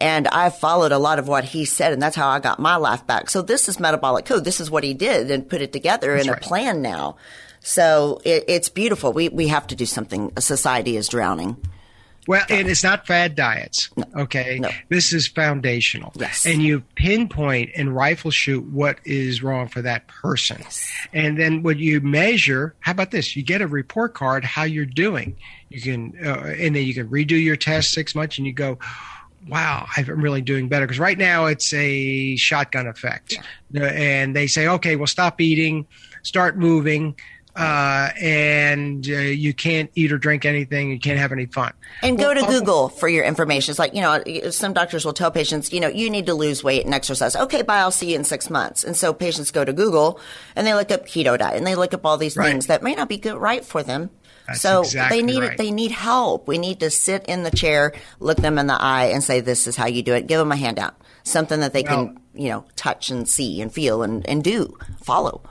And 0.00 0.28
I 0.28 0.50
followed 0.50 0.92
a 0.92 0.98
lot 0.98 1.18
of 1.18 1.28
what 1.28 1.44
he 1.44 1.64
said, 1.64 1.92
and 1.92 2.02
that's 2.02 2.16
how 2.16 2.28
I 2.28 2.38
got 2.38 2.58
my 2.58 2.76
life 2.76 3.06
back. 3.06 3.30
So 3.30 3.42
this 3.42 3.68
is 3.68 3.80
metabolic 3.80 4.24
code. 4.24 4.44
This 4.44 4.60
is 4.60 4.70
what 4.70 4.84
he 4.84 4.94
did 4.94 5.30
and 5.30 5.48
put 5.48 5.62
it 5.62 5.72
together 5.72 6.12
that's 6.14 6.26
in 6.26 6.32
right. 6.32 6.44
a 6.44 6.46
plan 6.46 6.82
now. 6.82 7.16
So 7.60 8.20
it, 8.24 8.44
it's 8.48 8.68
beautiful. 8.68 9.12
We 9.12 9.28
we 9.28 9.48
have 9.48 9.66
to 9.68 9.74
do 9.74 9.86
something. 9.86 10.32
Society 10.38 10.96
is 10.96 11.08
drowning. 11.08 11.56
Well, 12.26 12.44
and 12.48 12.68
it's 12.68 12.82
not 12.82 13.06
fad 13.06 13.36
diets. 13.36 13.88
No, 13.96 14.04
okay. 14.22 14.58
No. 14.58 14.70
This 14.88 15.12
is 15.12 15.28
foundational. 15.28 16.12
Yes. 16.16 16.44
And 16.44 16.60
you 16.60 16.80
pinpoint 16.96 17.70
and 17.76 17.94
rifle 17.94 18.32
shoot 18.32 18.64
what 18.64 18.98
is 19.04 19.42
wrong 19.42 19.68
for 19.68 19.80
that 19.82 20.08
person. 20.08 20.58
Yes. 20.60 20.90
And 21.12 21.38
then 21.38 21.62
when 21.62 21.78
you 21.78 22.00
measure, 22.00 22.74
how 22.80 22.92
about 22.92 23.12
this? 23.12 23.36
You 23.36 23.44
get 23.44 23.62
a 23.62 23.68
report 23.68 24.14
card 24.14 24.44
how 24.44 24.64
you're 24.64 24.86
doing. 24.86 25.36
You 25.68 25.80
can, 25.80 26.18
uh, 26.24 26.54
and 26.58 26.74
then 26.74 26.84
you 26.84 26.94
can 26.94 27.08
redo 27.08 27.40
your 27.40 27.56
test 27.56 27.92
six 27.92 28.14
months 28.14 28.38
and 28.38 28.46
you 28.46 28.52
go, 28.52 28.78
wow, 29.48 29.86
I'm 29.96 30.20
really 30.20 30.42
doing 30.42 30.68
better. 30.68 30.86
Because 30.86 30.98
right 30.98 31.18
now 31.18 31.46
it's 31.46 31.72
a 31.72 32.36
shotgun 32.36 32.86
effect. 32.86 33.38
Yeah. 33.70 33.84
And 33.84 34.34
they 34.34 34.46
say, 34.46 34.68
okay, 34.68 34.96
well, 34.96 35.06
stop 35.06 35.40
eating, 35.40 35.86
start 36.22 36.58
moving. 36.58 37.16
Uh, 37.54 38.10
and 38.20 39.08
uh, 39.08 39.16
you 39.16 39.54
can't 39.54 39.90
eat 39.94 40.12
or 40.12 40.18
drink 40.18 40.44
anything. 40.44 40.90
You 40.90 40.98
can't 40.98 41.18
have 41.18 41.32
any 41.32 41.46
fun. 41.46 41.72
And 42.02 42.18
well, 42.18 42.34
go 42.34 42.40
to 42.42 42.46
Google 42.46 42.90
for 42.90 43.08
your 43.08 43.24
information. 43.24 43.72
It's 43.72 43.78
like, 43.78 43.94
you 43.94 44.02
know, 44.02 44.22
some 44.50 44.74
doctors 44.74 45.06
will 45.06 45.14
tell 45.14 45.30
patients, 45.30 45.72
you 45.72 45.80
know, 45.80 45.88
you 45.88 46.10
need 46.10 46.26
to 46.26 46.34
lose 46.34 46.62
weight 46.62 46.84
and 46.84 46.92
exercise. 46.92 47.34
Okay, 47.34 47.62
bye, 47.62 47.78
I'll 47.78 47.90
see 47.90 48.10
you 48.10 48.16
in 48.16 48.24
six 48.24 48.50
months. 48.50 48.84
And 48.84 48.94
so 48.94 49.14
patients 49.14 49.50
go 49.50 49.64
to 49.64 49.72
Google 49.72 50.20
and 50.54 50.66
they 50.66 50.74
look 50.74 50.90
up 50.90 51.06
keto 51.06 51.38
diet 51.38 51.56
and 51.56 51.66
they 51.66 51.76
look 51.76 51.94
up 51.94 52.04
all 52.04 52.18
these 52.18 52.36
right. 52.36 52.50
things 52.50 52.66
that 52.66 52.82
may 52.82 52.94
not 52.94 53.08
be 53.08 53.16
good, 53.16 53.38
right 53.38 53.64
for 53.64 53.82
them. 53.82 54.10
That's 54.46 54.60
so 54.60 54.80
exactly 54.80 55.18
they 55.18 55.26
need 55.26 55.40
right. 55.40 55.58
they 55.58 55.70
need 55.70 55.90
help. 55.90 56.46
We 56.46 56.58
need 56.58 56.80
to 56.80 56.90
sit 56.90 57.24
in 57.26 57.42
the 57.42 57.50
chair, 57.50 57.92
look 58.20 58.38
them 58.38 58.58
in 58.58 58.66
the 58.66 58.80
eye, 58.80 59.06
and 59.06 59.22
say, 59.22 59.40
"This 59.40 59.66
is 59.66 59.76
how 59.76 59.86
you 59.86 60.02
do 60.02 60.14
it." 60.14 60.26
Give 60.26 60.38
them 60.38 60.52
a 60.52 60.56
handout, 60.56 60.94
something 61.24 61.60
that 61.60 61.72
they 61.72 61.82
well, 61.82 62.06
can 62.06 62.20
you 62.34 62.50
know 62.50 62.64
touch 62.76 63.10
and 63.10 63.28
see 63.28 63.60
and 63.60 63.72
feel 63.72 64.02
and, 64.02 64.26
and 64.28 64.44
do 64.44 64.76
follow. 65.02 65.42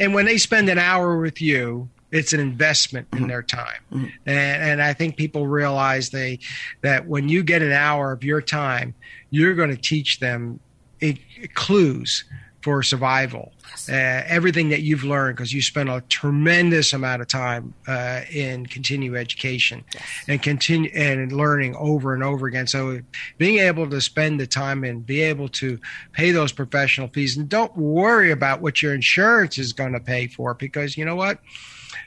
And 0.00 0.14
when 0.14 0.26
they 0.26 0.38
spend 0.38 0.68
an 0.68 0.78
hour 0.78 1.18
with 1.18 1.40
you, 1.40 1.88
it's 2.14 2.32
an 2.32 2.40
investment 2.40 3.08
in 3.12 3.26
their 3.26 3.42
time 3.42 3.80
mm-hmm. 3.90 4.04
Mm-hmm. 4.04 4.28
and, 4.28 4.62
and 4.62 4.82
i 4.82 4.92
think 4.92 5.16
people 5.16 5.48
realize 5.48 6.10
they 6.10 6.38
that 6.80 7.06
when 7.06 7.28
you 7.28 7.42
get 7.42 7.60
an 7.60 7.72
hour 7.72 8.12
of 8.12 8.22
your 8.22 8.40
time 8.40 8.94
you're 9.30 9.54
going 9.54 9.70
to 9.70 9.76
teach 9.76 10.20
them 10.20 10.60
it, 11.00 11.18
clues 11.54 12.24
for 12.64 12.82
survival. 12.82 13.52
Yes. 13.68 13.90
Uh, 13.90 14.24
everything 14.26 14.70
that 14.70 14.80
you've 14.80 15.04
learned 15.04 15.36
because 15.36 15.52
you 15.52 15.60
spent 15.60 15.90
a 15.90 16.02
tremendous 16.08 16.94
amount 16.94 17.20
of 17.20 17.28
time 17.28 17.74
uh, 17.86 18.22
in 18.32 18.64
continuing 18.64 19.18
education 19.18 19.84
yes. 19.92 20.02
and 20.28 20.42
continue 20.42 20.90
and 20.94 21.30
learning 21.30 21.76
over 21.76 22.14
and 22.14 22.24
over 22.24 22.46
again. 22.46 22.66
So 22.66 23.00
being 23.36 23.58
able 23.58 23.90
to 23.90 24.00
spend 24.00 24.40
the 24.40 24.46
time 24.46 24.82
and 24.82 25.04
be 25.04 25.20
able 25.20 25.50
to 25.50 25.78
pay 26.12 26.30
those 26.30 26.52
professional 26.52 27.08
fees 27.08 27.36
and 27.36 27.50
don't 27.50 27.76
worry 27.76 28.30
about 28.30 28.62
what 28.62 28.80
your 28.80 28.94
insurance 28.94 29.58
is 29.58 29.74
going 29.74 29.92
to 29.92 30.00
pay 30.00 30.26
for 30.26 30.54
because 30.54 30.96
you 30.96 31.04
know 31.04 31.16
what 31.16 31.38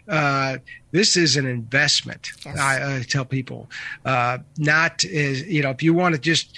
uh, 0.08 0.58
this 0.92 1.18
is 1.18 1.36
an 1.36 1.46
investment. 1.46 2.30
Yes. 2.46 2.58
I, 2.58 2.98
I, 2.98 3.04
tell 3.04 3.26
people, 3.26 3.70
uh, 4.06 4.40
not 4.58 5.04
is 5.04 5.44
you 5.44 5.62
know, 5.62 5.70
if 5.70 5.84
you 5.84 5.94
want 5.94 6.16
to 6.16 6.22
just 6.22 6.58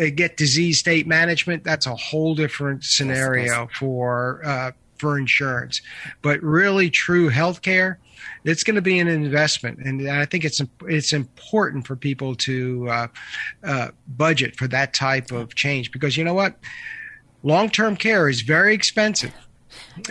uh, 0.00 0.06
get 0.14 0.36
disease 0.36 0.78
state 0.78 1.06
management, 1.06 1.64
that's 1.64 1.86
a 1.86 1.94
whole 1.94 2.34
different 2.34 2.84
scenario 2.84 3.62
yes, 3.62 3.78
for 3.78 4.42
uh, 4.44 4.72
for 4.98 5.18
insurance. 5.18 5.80
But 6.22 6.42
really, 6.42 6.90
true 6.90 7.30
healthcare, 7.30 7.96
it's 8.44 8.64
going 8.64 8.76
to 8.76 8.82
be 8.82 8.98
an 8.98 9.08
investment, 9.08 9.78
and 9.78 10.08
I 10.08 10.24
think 10.24 10.44
it's 10.44 10.60
it's 10.86 11.12
important 11.12 11.86
for 11.86 11.96
people 11.96 12.34
to 12.36 12.88
uh, 12.90 13.06
uh, 13.62 13.88
budget 14.08 14.56
for 14.56 14.68
that 14.68 14.92
type 14.92 15.30
of 15.30 15.54
change 15.54 15.92
because 15.92 16.16
you 16.16 16.24
know 16.24 16.34
what, 16.34 16.56
long 17.42 17.70
term 17.70 17.96
care 17.96 18.28
is 18.28 18.42
very 18.42 18.74
expensive 18.74 19.34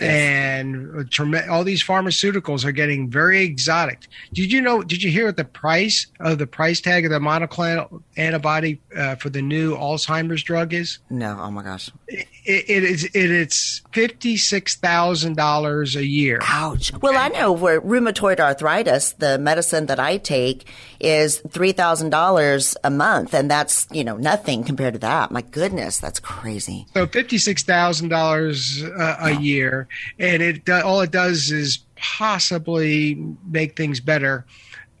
and 0.00 1.08
all 1.50 1.64
these 1.64 1.82
pharmaceuticals 1.82 2.64
are 2.64 2.72
getting 2.72 3.08
very 3.10 3.42
exotic. 3.42 4.06
Did 4.32 4.52
you 4.52 4.60
know? 4.60 4.82
Did 4.82 5.02
you 5.02 5.10
hear 5.10 5.26
what 5.26 5.36
the 5.36 5.44
price 5.44 6.06
of 6.20 6.38
the 6.38 6.46
price 6.46 6.80
tag 6.80 7.04
of 7.04 7.10
the 7.10 7.18
monoclonal 7.18 8.02
antibody 8.16 8.80
uh, 8.96 9.16
for 9.16 9.30
the 9.30 9.42
new 9.42 9.76
Alzheimer's 9.76 10.42
drug 10.42 10.74
is? 10.74 10.98
No. 11.10 11.38
Oh 11.40 11.50
my 11.50 11.62
gosh. 11.62 11.90
It, 12.08 12.26
it 12.44 12.84
is. 12.84 13.04
It, 13.04 13.30
it's 13.30 13.82
fifty 13.92 14.36
six 14.36 14.76
thousand 14.76 15.36
dollars 15.36 15.96
a 15.96 16.04
year. 16.04 16.40
Ouch. 16.42 16.92
Well, 17.00 17.16
I 17.16 17.28
know 17.28 17.52
where 17.52 17.80
rheumatoid 17.80 18.40
arthritis, 18.40 19.12
the 19.12 19.38
medicine 19.38 19.86
that 19.86 20.00
I 20.00 20.18
take, 20.18 20.66
is 21.00 21.38
three 21.50 21.72
thousand 21.72 22.10
dollars 22.10 22.76
a 22.84 22.90
month, 22.90 23.34
and 23.34 23.50
that's 23.50 23.86
you 23.92 24.04
know 24.04 24.16
nothing 24.16 24.64
compared 24.64 24.94
to 24.94 25.00
that. 25.00 25.30
My 25.30 25.42
goodness, 25.42 25.98
that's 25.98 26.20
crazy. 26.20 26.86
So 26.94 27.06
fifty 27.06 27.38
six 27.38 27.62
thousand 27.62 28.12
uh, 28.12 28.16
dollars 28.16 28.82
a 28.82 29.32
year, 29.32 29.88
and 30.18 30.42
it 30.42 30.68
all 30.68 31.00
it 31.00 31.10
does 31.10 31.50
is 31.50 31.78
possibly 31.96 33.14
make 33.46 33.76
things 33.76 34.00
better 34.00 34.44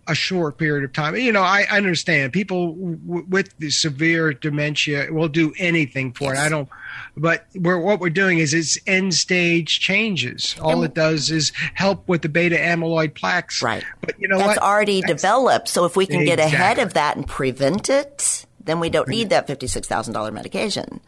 a 0.08 0.14
short 0.14 0.58
period 0.58 0.84
of 0.84 0.92
time. 0.92 1.14
You 1.16 1.32
know, 1.32 1.42
I, 1.42 1.66
I 1.70 1.76
understand 1.76 2.32
people 2.32 2.72
w- 2.74 3.26
with 3.28 3.56
the 3.58 3.70
severe 3.70 4.32
dementia 4.32 5.12
will 5.12 5.28
do 5.28 5.52
anything 5.58 6.12
for 6.12 6.34
yes. 6.34 6.38
it. 6.38 6.46
I 6.46 6.48
don't, 6.48 6.68
but 7.16 7.46
we're, 7.54 7.78
what 7.78 8.00
we're 8.00 8.10
doing 8.10 8.38
is 8.38 8.54
it's 8.54 8.78
end 8.86 9.14
stage 9.14 9.80
changes. 9.80 10.56
All 10.60 10.82
it 10.82 10.94
does 10.94 11.30
is 11.30 11.52
help 11.74 12.08
with 12.08 12.22
the 12.22 12.28
beta 12.28 12.56
amyloid 12.56 13.14
plaques. 13.14 13.62
Right. 13.62 13.84
But 14.00 14.18
you 14.18 14.28
know 14.28 14.38
That's 14.38 14.58
what? 14.58 14.58
already 14.58 15.00
That's, 15.02 15.12
developed. 15.12 15.68
So 15.68 15.84
if 15.84 15.96
we 15.96 16.06
can 16.06 16.22
exactly. 16.22 16.50
get 16.50 16.54
ahead 16.54 16.78
of 16.78 16.94
that 16.94 17.16
and 17.16 17.26
prevent 17.26 17.90
it, 17.90 18.46
then 18.64 18.80
we 18.80 18.88
don't 18.88 19.08
need 19.08 19.30
that 19.30 19.46
$56,000 19.46 20.32
medication. 20.32 21.00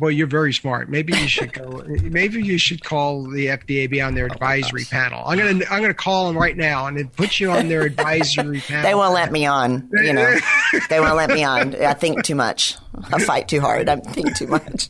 Well, 0.00 0.10
you're 0.10 0.26
very 0.26 0.54
smart. 0.54 0.88
Maybe 0.88 1.12
you 1.12 1.28
should 1.28 1.52
go. 1.52 1.84
maybe 2.02 2.42
you 2.42 2.56
should 2.56 2.82
call 2.82 3.24
the 3.24 3.46
FDA 3.46 3.88
be 3.88 4.00
on 4.00 4.14
their 4.14 4.26
advisory 4.26 4.84
oh 4.86 4.90
panel. 4.90 5.22
I'm 5.26 5.36
gonna 5.38 5.64
I'm 5.70 5.82
gonna 5.82 5.92
call 5.92 6.26
them 6.26 6.38
right 6.38 6.56
now 6.56 6.86
and 6.86 6.96
then 6.96 7.08
put 7.08 7.38
you 7.38 7.50
on 7.50 7.68
their 7.68 7.82
advisory 7.82 8.60
panel. 8.66 8.82
They 8.82 8.94
won't 8.94 9.12
let 9.12 9.30
me 9.30 9.44
on. 9.44 9.90
You 9.92 10.14
know, 10.14 10.36
they 10.88 11.00
won't 11.00 11.16
let 11.16 11.30
me 11.30 11.44
on. 11.44 11.74
I 11.76 11.92
think 11.92 12.24
too 12.24 12.34
much. 12.34 12.76
I 13.12 13.22
fight 13.22 13.48
too 13.48 13.60
hard. 13.60 13.88
I 13.88 13.96
think 13.96 14.36
too 14.36 14.46
much. 14.46 14.88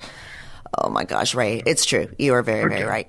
Oh 0.78 0.88
my 0.88 1.04
gosh, 1.04 1.34
Ray, 1.34 1.60
it's 1.66 1.84
true. 1.84 2.08
You 2.16 2.34
are 2.34 2.42
very 2.42 2.64
okay. 2.64 2.76
very 2.76 2.88
right. 2.88 3.08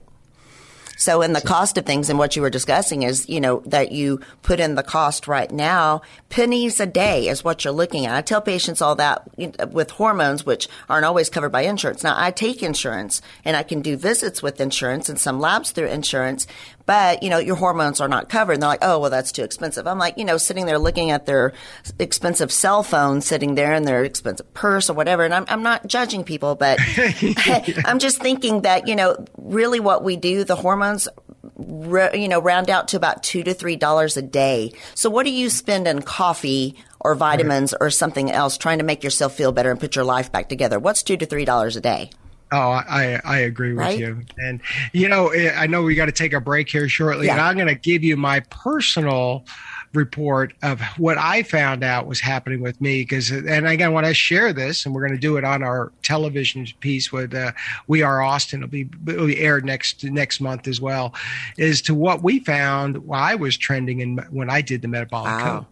So 1.02 1.24
in 1.24 1.34
the 1.34 1.42
cost 1.42 1.80
of 1.80 1.86
things 1.88 2.12
and 2.12 2.20
what 2.20 2.36
you 2.36 2.44
were 2.44 2.52
discussing 2.52 3.02
is, 3.02 3.28
you 3.28 3.42
know, 3.42 3.64
that 3.66 3.92
you 3.92 4.20
put 4.44 4.60
in 4.60 4.76
the 4.76 4.84
cost 4.84 5.28
right 5.28 5.52
now, 5.52 6.04
pennies 6.30 6.80
a 6.80 6.86
day 6.86 7.28
is 7.28 7.44
what 7.44 7.66
you're 7.66 7.74
looking 7.74 8.06
at. 8.06 8.16
I 8.16 8.22
tell 8.22 8.40
patients 8.40 8.84
all 8.84 8.94
that 8.98 9.24
with 9.72 9.90
hormones, 9.90 10.46
which 10.46 10.68
aren't 10.88 11.06
always 11.06 11.28
covered 11.28 11.52
by 11.52 11.62
insurance. 11.62 12.04
Now 12.04 12.14
I 12.16 12.30
take 12.30 12.62
insurance 12.62 13.20
and 13.44 13.58
I 13.58 13.64
can 13.64 13.82
do 13.82 13.98
visits 13.98 14.44
with 14.44 14.62
insurance 14.62 15.10
and 15.10 15.18
some 15.18 15.40
labs 15.40 15.72
through 15.72 15.88
insurance, 15.88 16.46
but 16.86 17.24
you 17.24 17.30
know 17.30 17.38
your 17.38 17.56
hormones 17.56 18.00
are 18.02 18.08
not 18.08 18.30
covered 18.30 18.54
and 18.54 18.62
they're 18.62 18.70
like 18.70 18.84
oh 18.84 19.00
well 19.00 19.10
that's 19.10 19.32
too 19.32 19.44
expensive 19.44 19.88
i'm 19.88 19.98
like 19.98 20.18
you 20.18 20.26
know 20.26 20.38
sitting 20.38 20.66
there 20.66 20.80
looking 20.80 21.12
at 21.12 21.26
their 21.26 21.54
expensive 22.00 22.52
cell 22.52 22.84
phone 22.84 23.22
sitting 23.22 23.56
there 23.56 23.74
in 23.74 23.84
their 23.84 24.04
expensive 24.04 24.54
purse 24.54 24.90
or 24.90 24.94
whatever 24.94 25.24
and 25.24 25.34
i'm, 25.34 25.46
I'm 25.48 25.64
not 25.64 25.88
judging 25.88 26.24
people 26.24 26.56
but 26.56 26.80
i'm 27.86 28.00
just 28.00 28.22
thinking 28.22 28.62
that 28.62 28.88
you 28.88 28.96
know 28.96 29.26
really 29.38 29.80
what 29.80 30.04
we 30.04 30.16
do 30.16 30.44
the 30.44 30.56
hormones 30.56 31.08
you 32.14 32.28
know, 32.28 32.42
round 32.42 32.70
out 32.70 32.90
to 32.90 32.98
about 32.98 33.24
two 33.24 33.44
to 33.44 33.54
three 33.54 33.76
dollars 33.76 34.18
a 34.18 34.22
day. 34.22 34.74
So 34.96 35.10
what 35.10 35.24
do 35.24 35.32
you 35.32 35.50
spend 35.50 35.88
in 35.88 36.02
coffee 36.02 36.76
or 37.00 37.16
vitamins 37.16 37.74
or 37.80 37.90
something 37.90 38.32
else 38.32 38.58
trying 38.58 38.80
to 38.80 38.84
make 38.84 39.04
yourself 39.04 39.36
feel 39.36 39.52
better 39.52 39.72
and 39.72 39.80
put 39.80 39.96
your 39.96 40.06
life 40.06 40.32
back 40.32 40.50
together? 40.50 40.80
What's 40.80 41.04
two 41.04 41.18
to 41.18 41.26
three 41.26 41.46
dollars 41.46 41.76
a 41.76 41.82
day? 41.82 42.12
Oh, 42.52 42.72
I 42.72 43.22
I 43.24 43.38
agree 43.40 43.72
with 43.72 43.80
right? 43.80 43.98
you. 43.98 44.24
And 44.38 44.62
you 44.92 45.08
know, 45.08 45.30
eh, 45.30 45.54
I 45.56 45.68
know 45.68 45.84
we 45.84 45.96
got 45.96 46.08
to 46.08 46.12
take 46.12 46.34
a 46.34 46.42
break 46.42 46.70
here 46.70 46.90
shortly, 46.90 47.28
yeah. 47.28 47.34
and 47.34 47.42
I'm 47.42 47.56
going 47.56 47.68
to 47.68 47.76
give 47.76 48.04
you 48.04 48.18
my 48.18 48.42
personal 48.42 49.46
report 49.94 50.54
of 50.62 50.82
what 50.98 51.18
I 51.18 51.44
found 51.44 51.84
out 51.84 52.08
was 52.08 52.20
happening 52.20 52.62
with 52.62 52.80
me. 52.80 53.02
Because, 53.02 53.30
and 53.32 53.68
again, 53.68 53.94
when 53.94 54.06
I 54.06 54.14
share 54.14 54.54
this, 54.54 54.86
and 54.86 54.96
we're 54.96 55.02
going 55.02 55.14
to 55.14 55.20
do 55.20 55.38
it 55.38 55.44
on 55.44 55.64
our 55.64 55.92
television 56.04 56.66
piece 56.80 57.12
with 57.12 57.34
uh, 57.34 57.52
We 57.88 58.02
Are 58.02 58.22
Austin, 58.22 58.60
it'll 58.60 58.70
be, 58.70 58.90
it'll 59.08 59.28
be 59.28 59.40
aired 59.40 59.66
next 59.66 60.04
next 60.04 60.42
month 60.42 60.68
as 60.68 60.82
well, 60.82 61.14
is 61.58 61.82
to 61.84 61.96
what 61.96 62.24
we 62.24 62.40
found 62.40 62.98
while 63.06 63.24
I 63.24 63.36
was 63.36 63.58
trending 63.58 64.00
in 64.00 64.18
when 64.30 64.50
I 64.50 64.62
did 64.62 64.82
the 64.82 64.88
metabolic 64.88 65.32
wow. 65.32 65.58
code. 65.60 65.66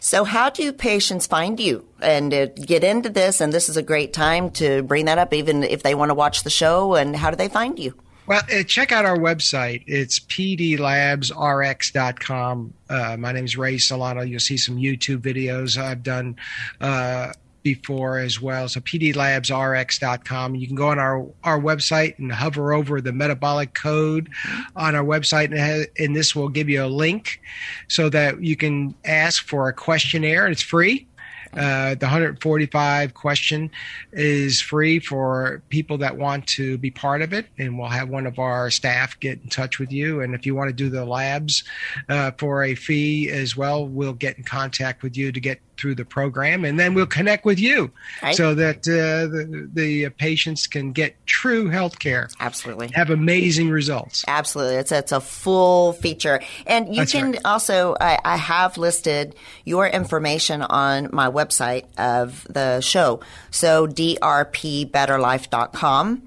So, 0.00 0.24
how 0.24 0.50
do 0.50 0.72
patients 0.72 1.26
find 1.26 1.60
you 1.60 1.86
and 2.00 2.32
uh, 2.32 2.46
get 2.46 2.84
into 2.84 3.08
this? 3.08 3.40
And 3.40 3.52
this 3.52 3.68
is 3.68 3.76
a 3.76 3.82
great 3.82 4.12
time 4.12 4.50
to 4.52 4.82
bring 4.82 5.06
that 5.06 5.18
up, 5.18 5.34
even 5.34 5.62
if 5.62 5.82
they 5.82 5.94
want 5.94 6.10
to 6.10 6.14
watch 6.14 6.42
the 6.42 6.50
show. 6.50 6.94
And 6.94 7.16
how 7.16 7.30
do 7.30 7.36
they 7.36 7.48
find 7.48 7.78
you? 7.78 7.94
Well, 8.26 8.42
uh, 8.52 8.64
check 8.64 8.90
out 8.90 9.04
our 9.04 9.16
website. 9.16 9.84
It's 9.86 10.18
pdlabsrx.com. 10.18 12.74
Uh, 12.88 13.16
my 13.18 13.32
name 13.32 13.44
is 13.44 13.56
Ray 13.56 13.78
Solano. 13.78 14.22
You'll 14.22 14.40
see 14.40 14.56
some 14.56 14.76
YouTube 14.76 15.18
videos 15.18 15.80
I've 15.80 16.02
done 16.02 16.34
uh, 16.80 17.32
before 17.66 18.18
as 18.18 18.40
well. 18.40 18.68
So 18.68 18.78
pdlabsrx.com. 18.78 20.54
You 20.54 20.68
can 20.68 20.76
go 20.76 20.90
on 20.90 21.00
our, 21.00 21.26
our 21.42 21.58
website 21.58 22.16
and 22.20 22.30
hover 22.30 22.72
over 22.72 23.00
the 23.00 23.12
metabolic 23.12 23.74
code 23.74 24.28
on 24.76 24.94
our 24.94 25.02
website, 25.02 25.46
and, 25.46 25.58
has, 25.58 25.88
and 25.98 26.14
this 26.14 26.36
will 26.36 26.48
give 26.48 26.68
you 26.68 26.84
a 26.84 26.86
link 26.86 27.40
so 27.88 28.08
that 28.10 28.40
you 28.40 28.54
can 28.54 28.94
ask 29.04 29.44
for 29.44 29.68
a 29.68 29.72
questionnaire. 29.72 30.46
It's 30.46 30.62
free 30.62 31.08
uh, 31.56 31.94
the 31.94 32.04
145 32.04 33.14
question 33.14 33.70
is 34.12 34.60
free 34.60 34.98
for 34.98 35.62
people 35.70 35.96
that 35.98 36.16
want 36.16 36.46
to 36.46 36.76
be 36.76 36.90
part 36.90 37.22
of 37.22 37.32
it, 37.32 37.46
and 37.58 37.78
we'll 37.78 37.88
have 37.88 38.10
one 38.10 38.26
of 38.26 38.38
our 38.38 38.70
staff 38.70 39.18
get 39.20 39.40
in 39.42 39.48
touch 39.48 39.78
with 39.78 39.90
you. 39.90 40.20
And 40.20 40.34
if 40.34 40.44
you 40.44 40.54
want 40.54 40.68
to 40.68 40.74
do 40.74 40.90
the 40.90 41.06
labs 41.06 41.64
uh, 42.10 42.32
for 42.36 42.62
a 42.62 42.74
fee 42.74 43.30
as 43.30 43.56
well, 43.56 43.86
we'll 43.86 44.12
get 44.12 44.36
in 44.36 44.44
contact 44.44 45.02
with 45.02 45.16
you 45.16 45.32
to 45.32 45.40
get 45.40 45.60
through 45.76 45.94
the 45.94 46.04
program, 46.04 46.64
and 46.64 46.78
then 46.78 46.94
we'll 46.94 47.06
connect 47.06 47.44
with 47.44 47.58
you 47.58 47.90
right. 48.22 48.34
so 48.34 48.54
that 48.54 48.88
uh, 48.88 49.28
the, 49.28 49.68
the 49.72 50.08
patients 50.10 50.66
can 50.66 50.92
get 50.92 51.14
true 51.26 51.68
health 51.68 51.98
care. 51.98 52.28
Absolutely. 52.40 52.90
Have 52.94 53.10
amazing 53.10 53.68
results. 53.70 54.24
Absolutely. 54.26 54.76
It's, 54.76 54.92
it's 54.92 55.12
a 55.12 55.20
full 55.20 55.92
feature. 55.94 56.40
And 56.66 56.88
you 56.88 57.02
That's 57.02 57.12
can 57.12 57.32
right. 57.32 57.40
also, 57.44 57.94
I, 58.00 58.18
I 58.24 58.36
have 58.36 58.78
listed 58.78 59.34
your 59.64 59.86
information 59.86 60.62
on 60.62 61.10
my 61.12 61.30
website 61.30 61.84
of 61.98 62.46
the 62.48 62.80
show. 62.80 63.20
So 63.50 63.86
drpbetterlife.com 63.86 66.22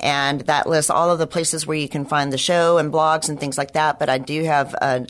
and 0.00 0.40
that 0.42 0.66
lists 0.66 0.90
all 0.90 1.10
of 1.10 1.18
the 1.18 1.26
places 1.26 1.66
where 1.66 1.76
you 1.76 1.88
can 1.88 2.06
find 2.06 2.32
the 2.32 2.38
show 2.38 2.78
and 2.78 2.92
blogs 2.92 3.28
and 3.28 3.38
things 3.38 3.58
like 3.58 3.72
that. 3.72 3.98
But 3.98 4.08
I 4.08 4.18
do 4.18 4.44
have 4.44 4.74
uh, 4.80 5.00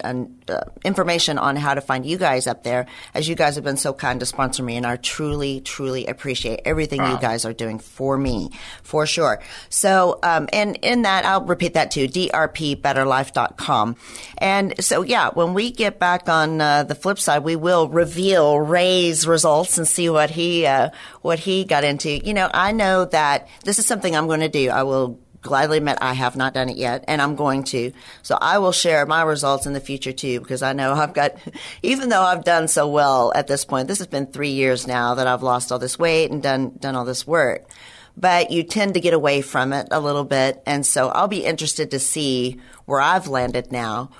uh, 0.51 0.65
information 0.85 1.39
on 1.39 1.57
how 1.57 1.75
to 1.75 1.81
find 1.81 2.05
you 2.05 2.19
guys 2.19 2.47
up 2.47 2.63
there, 2.63 2.87
as 3.15 3.29
you 3.29 3.35
guys 3.35 3.55
have 3.55 3.65
been 3.65 3.77
so 3.77 3.93
kind 3.93 4.21
to 4.21 4.27
sponsor 4.27 4.63
me, 4.63 4.77
and 4.77 4.87
I 4.87 4.97
truly, 4.97 5.61
truly 5.61 6.07
appreciate 6.07 6.61
everything 6.65 7.01
wow. 7.01 7.13
you 7.13 7.21
guys 7.21 7.45
are 7.45 7.53
doing 7.53 7.79
for 7.79 8.19
me, 8.19 8.51
for 8.83 9.07
sure. 9.07 9.41
So, 9.69 10.19
um, 10.23 10.49
and 10.53 10.77
in 10.83 11.03
that, 11.03 11.25
I'll 11.25 11.45
repeat 11.45 11.75
that 11.75 11.91
too: 11.91 12.07
drpbetterlife.com. 12.09 13.97
And 14.39 14.85
so, 14.85 15.03
yeah, 15.03 15.31
when 15.31 15.55
we 15.55 15.71
get 15.71 15.99
back 15.99 16.29
on 16.29 16.61
uh, 16.61 16.83
the 16.85 16.95
flip 16.95 17.19
side, 17.19 17.45
we 17.45 17.57
will 17.57 17.89
reveal 17.89 18.59
Ray's 18.59 19.27
results 19.27 19.79
and 19.79 19.87
see 19.87 20.11
what 20.11 20.31
he 20.31 20.67
uh, 20.67 20.91
what 21.23 21.39
he 21.39 21.65
got 21.65 21.85
into. 21.85 22.11
You 22.11 22.35
know, 22.35 22.51
I 22.53 22.73
know 22.73 23.05
that 23.07 23.49
this 23.65 23.79
is 23.79 23.87
something 23.87 24.15
I'm 24.15 24.27
going 24.27 24.41
to 24.41 24.49
do. 24.49 24.71
I 24.71 24.83
will 24.83 25.19
gladly 25.43 25.79
admit 25.79 25.99
I 26.01 26.15
have 26.15 26.37
not 26.37 26.55
done 26.55 26.69
it 26.69 26.77
yet, 26.77 27.05
and 27.09 27.21
I'm 27.21 27.37
going 27.37 27.65
to. 27.65 27.93
So 28.23 28.37
I 28.41 28.59
will 28.59 28.73
share 28.73 29.07
my 29.07 29.23
results 29.23 29.67
in 29.67 29.73
the 29.73 29.81
future 29.81 30.13
too, 30.13 30.41
because 30.41 30.63
I 30.63 30.73
know 30.73 30.93
I've 30.93 31.15
got, 31.15 31.37
even 31.83 32.09
though 32.09 32.23
I've 32.23 32.45
done 32.45 32.69
so 32.69 32.89
well 32.89 33.33
at 33.35 33.47
this 33.47 33.65
point, 33.65 33.89
this 33.89 33.99
has 33.99 34.07
been 34.07 34.27
three 34.27 34.51
years 34.51 34.87
now 34.87 35.15
that 35.15 35.27
I've 35.27 35.43
lost 35.43 35.73
all 35.73 35.79
this 35.79 35.99
weight 35.99 36.31
and 36.31 36.43
done 36.43 36.73
done 36.79 36.95
all 36.95 37.05
this 37.05 37.27
work. 37.27 37.69
But 38.17 38.51
you 38.51 38.65
tend 38.65 38.95
to 38.95 39.01
get 39.01 39.15
away 39.15 39.41
from 39.41 39.73
it 39.73 39.89
a 39.91 40.01
little 40.01 40.25
bit, 40.25 40.63
and 40.67 40.85
so 40.85 41.09
I'll 41.09 41.29
be 41.29 41.45
interested 41.45 41.91
to 41.93 41.99
see 41.99 42.61
where 42.85 43.01
I've 43.01 43.29
landed 43.29 43.73
now. 43.73 44.11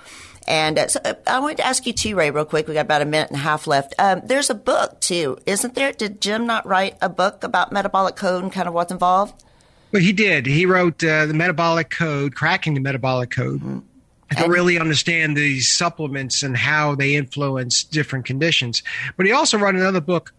And 0.47 0.79
uh, 0.79 0.87
so 0.87 0.99
uh, 1.05 1.13
I 1.27 1.39
wanted 1.39 1.57
to 1.57 1.65
ask 1.65 1.85
you 1.85 1.93
too, 1.93 2.15
Ray, 2.15 2.31
real 2.31 2.45
quick. 2.45 2.67
We 2.67 2.73
got 2.73 2.81
about 2.81 3.01
a 3.01 3.05
minute 3.05 3.29
and 3.29 3.37
a 3.37 3.43
half 3.43 3.67
left. 3.67 3.93
Um, 3.99 4.21
there's 4.23 4.49
a 4.49 4.55
book 4.55 4.99
too, 4.99 5.37
isn't 5.45 5.75
there? 5.75 5.91
Did 5.91 6.19
Jim 6.19 6.47
not 6.47 6.65
write 6.65 6.97
a 7.01 7.09
book 7.09 7.43
about 7.43 7.71
metabolic 7.71 8.15
code 8.15 8.43
and 8.43 8.51
kind 8.51 8.67
of 8.67 8.73
what's 8.73 8.91
involved? 8.91 9.43
Well, 9.91 10.01
he 10.01 10.13
did. 10.13 10.45
He 10.45 10.65
wrote 10.65 11.03
uh, 11.03 11.25
the 11.25 11.33
metabolic 11.33 11.89
code, 11.89 12.35
cracking 12.35 12.73
the 12.73 12.79
metabolic 12.79 13.29
code. 13.29 13.59
Mm-hmm. 13.59 13.79
To 14.37 14.47
really 14.47 14.79
understand 14.79 15.35
these 15.35 15.69
supplements 15.69 16.41
and 16.41 16.55
how 16.55 16.95
they 16.95 17.15
influence 17.15 17.83
different 17.83 18.23
conditions. 18.23 18.81
But 19.17 19.25
he 19.25 19.33
also 19.33 19.57
wrote 19.57 19.75
another 19.75 19.99
book 19.99 20.31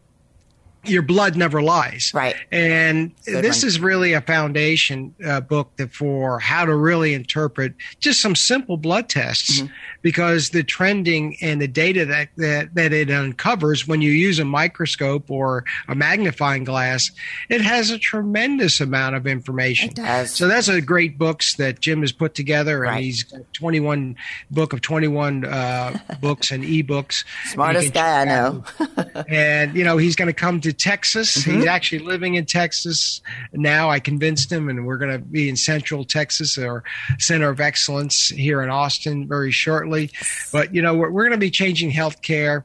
your 0.84 1.02
blood 1.02 1.36
never 1.36 1.62
lies. 1.62 2.10
Right. 2.12 2.34
And 2.50 3.12
Good 3.24 3.44
this 3.44 3.62
one. 3.62 3.68
is 3.68 3.80
really 3.80 4.12
a 4.14 4.20
foundation 4.20 5.14
uh, 5.24 5.40
book 5.40 5.80
for 5.92 6.40
how 6.40 6.64
to 6.64 6.74
really 6.74 7.14
interpret 7.14 7.74
just 8.00 8.20
some 8.20 8.34
simple 8.34 8.76
blood 8.76 9.08
tests 9.08 9.60
mm-hmm. 9.60 9.72
because 10.02 10.50
the 10.50 10.64
trending 10.64 11.36
and 11.40 11.60
the 11.60 11.68
data 11.68 12.04
that, 12.06 12.30
that, 12.36 12.74
that 12.74 12.92
it 12.92 13.10
uncovers 13.10 13.86
when 13.86 14.02
you 14.02 14.10
use 14.10 14.40
a 14.40 14.44
microscope 14.44 15.30
or 15.30 15.64
a 15.86 15.94
magnifying 15.94 16.64
glass, 16.64 17.12
it 17.48 17.60
has 17.60 17.90
a 17.90 17.98
tremendous 17.98 18.80
amount 18.80 19.14
of 19.14 19.26
information. 19.26 19.90
It 19.90 19.96
does. 19.96 20.32
So 20.32 20.48
that's 20.48 20.68
a 20.68 20.80
great 20.80 21.16
books 21.16 21.54
that 21.56 21.80
Jim 21.80 22.00
has 22.00 22.12
put 22.12 22.34
together 22.34 22.84
and 22.84 22.98
he's 22.98 23.22
got 23.22 23.40
21 23.52 24.16
book 24.50 24.72
of 24.72 24.80
21 24.80 25.44
uh, 25.44 25.98
books 26.20 26.50
and 26.50 26.64
ebooks. 26.64 27.24
Smartest 27.46 27.94
guy 27.94 28.22
I 28.22 28.24
know. 28.24 28.64
and, 29.28 29.76
you 29.76 29.84
know, 29.84 29.96
he's 29.96 30.16
going 30.16 30.26
to 30.26 30.32
come 30.32 30.60
to 30.62 30.71
Texas. 30.72 31.38
Mm-hmm. 31.38 31.58
He's 31.58 31.66
actually 31.66 32.00
living 32.00 32.34
in 32.34 32.46
Texas 32.46 33.20
now. 33.52 33.90
I 33.90 34.00
convinced 34.00 34.50
him, 34.50 34.68
and 34.68 34.86
we're 34.86 34.98
going 34.98 35.12
to 35.12 35.18
be 35.18 35.48
in 35.48 35.56
Central 35.56 36.04
Texas, 36.04 36.58
our 36.58 36.84
center 37.18 37.50
of 37.50 37.60
excellence 37.60 38.28
here 38.28 38.62
in 38.62 38.70
Austin, 38.70 39.26
very 39.26 39.50
shortly. 39.50 40.10
But 40.52 40.74
you 40.74 40.82
know, 40.82 40.94
we're, 40.94 41.10
we're 41.10 41.22
going 41.22 41.32
to 41.32 41.38
be 41.38 41.50
changing 41.50 41.90
healthcare 41.90 42.64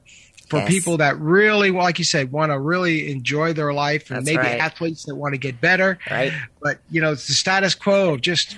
for 0.50 0.60
yes. 0.60 0.70
people 0.70 0.98
that 0.98 1.20
really, 1.20 1.72
like 1.72 2.00
you 2.00 2.06
said, 2.06 2.32
want 2.32 2.52
to 2.52 2.60
really 2.60 3.12
enjoy 3.12 3.54
their 3.54 3.74
life, 3.74 4.10
and 4.10 4.26
That's 4.26 4.36
maybe 4.36 4.48
right. 4.48 4.60
athletes 4.60 5.04
that 5.06 5.16
want 5.16 5.34
to 5.34 5.38
get 5.38 5.60
better. 5.60 6.00
Right. 6.10 6.32
But 6.62 6.80
you 6.90 7.02
know, 7.02 7.12
it's 7.12 7.28
the 7.28 7.34
status 7.34 7.76
quo 7.76 8.14
of 8.14 8.22
just 8.22 8.58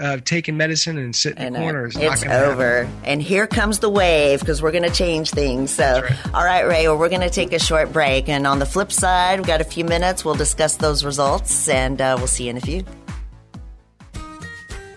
uh, 0.00 0.18
taking 0.24 0.56
medicine 0.56 0.98
and 0.98 1.14
sitting 1.14 1.46
in 1.46 1.52
the 1.52 1.58
corner 1.58 1.86
is 1.86 1.96
it's 1.96 2.24
over. 2.24 2.88
And 3.04 3.22
here 3.22 3.46
comes 3.46 3.80
the 3.80 3.90
wave 3.90 4.40
because 4.40 4.62
we're 4.62 4.72
going 4.72 4.84
to 4.84 4.90
change 4.90 5.30
things. 5.30 5.70
So, 5.70 6.02
right. 6.02 6.34
all 6.34 6.44
right, 6.44 6.66
Ray. 6.66 6.88
Well, 6.88 6.98
we're 6.98 7.08
going 7.08 7.20
to 7.20 7.30
take 7.30 7.52
a 7.52 7.58
short 7.58 7.92
break, 7.92 8.28
and 8.28 8.46
on 8.46 8.58
the 8.58 8.66
flip 8.66 8.90
side, 8.90 9.38
we've 9.38 9.46
got 9.46 9.60
a 9.60 9.64
few 9.64 9.84
minutes. 9.84 10.24
We'll 10.24 10.34
discuss 10.34 10.76
those 10.76 11.04
results, 11.04 11.68
and 11.68 12.00
uh, 12.00 12.14
we'll 12.18 12.26
see 12.26 12.44
you 12.44 12.50
in 12.50 12.56
a 12.56 12.60
few. 12.60 12.84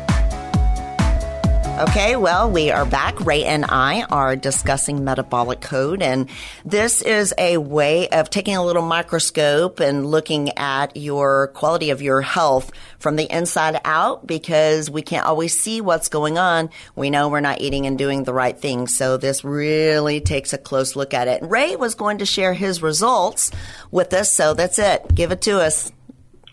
Okay, 1.77 2.15
well, 2.15 2.49
we 2.49 2.71
are 2.71 2.85
back. 2.85 3.19
Ray 3.25 3.43
and 3.43 3.65
I 3.67 4.03
are 4.03 4.37
discussing 4.37 5.03
metabolic 5.03 5.59
code, 5.59 6.01
and 6.01 6.29
this 6.63 7.01
is 7.01 7.33
a 7.37 7.57
way 7.57 8.07
of 8.07 8.29
taking 8.29 8.55
a 8.55 8.63
little 8.63 8.81
microscope 8.81 9.81
and 9.81 10.05
looking 10.05 10.57
at 10.57 10.95
your 10.95 11.47
quality 11.49 11.89
of 11.89 12.01
your 12.01 12.21
health 12.21 12.71
from 12.97 13.17
the 13.17 13.29
inside 13.29 13.81
out 13.83 14.25
because 14.25 14.89
we 14.89 15.01
can't 15.01 15.25
always 15.25 15.59
see 15.59 15.81
what's 15.81 16.07
going 16.07 16.37
on. 16.37 16.69
We 16.95 17.09
know 17.09 17.27
we're 17.27 17.41
not 17.41 17.59
eating 17.59 17.85
and 17.85 17.97
doing 17.97 18.23
the 18.23 18.33
right 18.33 18.57
things, 18.57 18.95
so 18.95 19.17
this 19.17 19.43
really 19.43 20.21
takes 20.21 20.53
a 20.53 20.57
close 20.57 20.95
look 20.95 21.13
at 21.13 21.27
it. 21.27 21.43
Ray 21.43 21.75
was 21.75 21.95
going 21.95 22.19
to 22.19 22.25
share 22.25 22.53
his 22.53 22.81
results 22.81 23.51
with 23.91 24.13
us, 24.13 24.31
so 24.31 24.53
that's 24.53 24.79
it. 24.79 25.13
Give 25.13 25.33
it 25.33 25.41
to 25.41 25.59
us. 25.59 25.91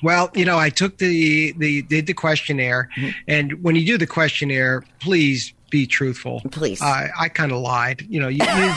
Well, 0.02 0.30
you 0.34 0.44
know, 0.44 0.58
I 0.58 0.70
took 0.70 0.98
the 0.98 1.52
the 1.52 1.82
did 1.82 2.06
the 2.06 2.14
questionnaire, 2.14 2.88
mm-hmm. 2.96 3.10
and 3.28 3.62
when 3.62 3.76
you 3.76 3.86
do 3.86 3.98
the 3.98 4.06
questionnaire, 4.06 4.84
please 5.00 5.52
be 5.70 5.86
truthful. 5.86 6.42
Please, 6.50 6.82
I 6.82 7.10
I 7.18 7.28
kind 7.28 7.52
of 7.52 7.58
lied. 7.58 8.04
You 8.08 8.20
know, 8.20 8.28
you, 8.28 8.44
you 8.44 8.74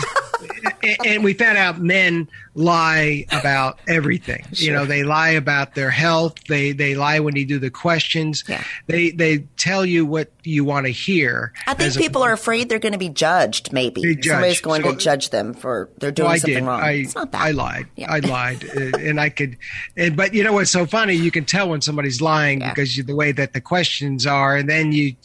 and 1.06 1.24
we 1.24 1.34
found 1.34 1.58
out 1.58 1.80
men 1.80 2.30
lie 2.56 3.26
about 3.32 3.80
everything. 3.88 4.44
Sure. 4.54 4.68
You 4.68 4.74
know, 4.74 4.86
they 4.86 5.04
lie 5.04 5.32
about 5.32 5.76
their 5.76 5.92
health. 5.92 6.36
They 6.48 6.72
they 6.72 6.96
lie 6.96 7.20
when 7.20 7.36
you 7.36 7.46
do 7.46 7.60
the 7.60 7.70
questions. 7.70 8.44
Yeah. 8.48 8.64
They 8.88 9.12
they 9.12 9.40
tell 9.58 9.86
you 9.86 10.06
what 10.06 10.32
you 10.44 10.64
want 10.64 10.86
to 10.86 10.92
hear. 10.92 11.54
I 11.68 11.74
think 11.74 11.96
people 11.98 12.24
a, 12.24 12.28
are 12.28 12.34
afraid 12.34 12.70
they're 12.70 12.80
going 12.80 12.94
to 12.94 13.00
be 13.00 13.10
judged. 13.10 13.74
Maybe 13.74 14.02
judged. 14.02 14.26
somebody's 14.26 14.62
going 14.62 14.84
so, 14.84 14.92
to 14.92 14.98
judge 14.98 15.30
them 15.30 15.54
for 15.54 15.90
they're 15.98 16.12
doing 16.12 16.30
well, 16.30 16.38
something 16.38 16.54
did. 16.56 16.64
wrong. 16.64 16.82
I, 16.82 16.92
it's 16.92 17.16
not 17.16 17.32
that. 17.32 17.42
I 17.42 17.52
lied. 17.52 17.88
Yeah. 17.96 18.12
I 18.12 18.20
lied, 18.20 18.64
uh, 18.78 18.98
and 18.98 19.20
I 19.20 19.30
could. 19.30 19.58
And, 19.98 20.16
but 20.16 20.34
you 20.34 20.44
know 20.44 20.54
what's 20.54 20.72
so 20.72 20.86
funny? 20.86 21.14
You 21.14 21.32
can 21.32 21.46
tell 21.46 21.70
when 21.70 21.82
somebody's 21.82 22.22
lying 22.22 22.62
yeah. 22.62 22.70
because 22.70 22.96
you, 22.96 23.04
the 23.04 23.16
way 23.16 23.32
that 23.34 23.54
the 23.54 23.62
questions 23.62 24.26
are, 24.26 24.56
and 24.56 24.70
then 24.70 24.92
you. 24.92 25.16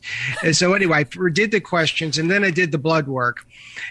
And 0.43 0.57
so 0.57 0.75
anyway, 0.75 1.05
I 1.05 1.29
did 1.31 1.53
the 1.53 1.61
questions, 1.61 2.19
and 2.19 2.31
then 2.31 2.45
I 2.45 2.51
did 2.51 2.73
the 2.73 2.79
blood 2.79 3.07
work, 3.07 3.47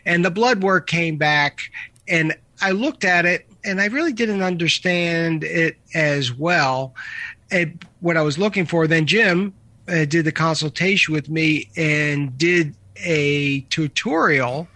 and 0.05 0.25
the 0.25 0.31
blood 0.31 0.61
work 0.61 0.87
came 0.87 1.08
back 1.17 1.61
and 2.07 2.35
I 2.61 2.71
looked 2.71 3.05
at 3.05 3.25
it 3.25 3.47
and 3.63 3.81
I 3.81 3.85
really 3.85 4.13
didn't 4.13 4.41
understand 4.41 5.43
it 5.43 5.77
as 5.93 6.33
well. 6.33 6.93
It, 7.51 7.71
what 7.99 8.17
I 8.17 8.21
was 8.21 8.37
looking 8.37 8.65
for, 8.65 8.87
then 8.87 9.05
Jim 9.05 9.53
uh, 9.87 10.05
did 10.05 10.25
the 10.25 10.31
consultation 10.31 11.13
with 11.13 11.29
me 11.29 11.69
and 11.75 12.37
did 12.37 12.75
a 12.97 13.61
tutorial 13.69 14.67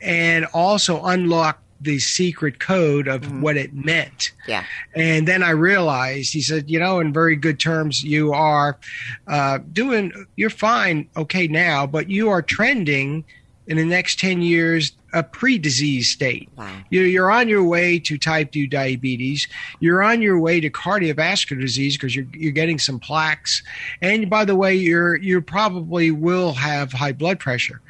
and 0.00 0.46
also 0.52 1.02
unlocked 1.04 1.60
the 1.80 1.98
secret 1.98 2.60
code 2.60 3.08
of 3.08 3.22
mm-hmm. 3.22 3.42
what 3.42 3.56
it 3.56 3.74
meant. 3.74 4.32
Yeah. 4.46 4.64
And 4.94 5.28
then 5.28 5.42
I 5.42 5.50
realized, 5.50 6.32
he 6.32 6.40
said, 6.40 6.70
you 6.70 6.78
know, 6.78 7.00
in 7.00 7.12
very 7.12 7.36
good 7.36 7.60
terms, 7.60 8.02
you 8.02 8.32
are 8.32 8.78
uh, 9.26 9.58
doing, 9.72 10.12
you're 10.36 10.50
fine, 10.50 11.08
okay 11.16 11.46
now, 11.46 11.86
but 11.86 12.08
you 12.08 12.30
are 12.30 12.40
trending 12.40 13.24
in 13.66 13.76
the 13.76 13.84
next 13.84 14.18
10 14.20 14.42
years 14.42 14.92
a 15.12 15.22
pre-disease 15.22 16.10
state. 16.10 16.48
Wow. 16.56 16.76
You're, 16.90 17.30
on 17.30 17.48
your 17.48 17.62
way 17.62 17.98
to 18.00 18.18
type 18.18 18.52
2 18.52 18.66
diabetes. 18.66 19.46
You're 19.80 20.02
on 20.02 20.20
your 20.20 20.38
way 20.38 20.60
to 20.60 20.68
cardiovascular 20.70 21.60
disease 21.60 21.96
because 21.96 22.14
you're, 22.14 22.26
you're 22.32 22.52
getting 22.52 22.78
some 22.78 22.98
plaques. 22.98 23.62
And 24.02 24.28
by 24.28 24.44
the 24.44 24.56
way, 24.56 24.74
you're, 24.74 25.16
you 25.16 25.40
probably 25.40 26.10
will 26.10 26.52
have 26.54 26.92
high 26.92 27.12
blood 27.12 27.38
pressure. 27.38 27.80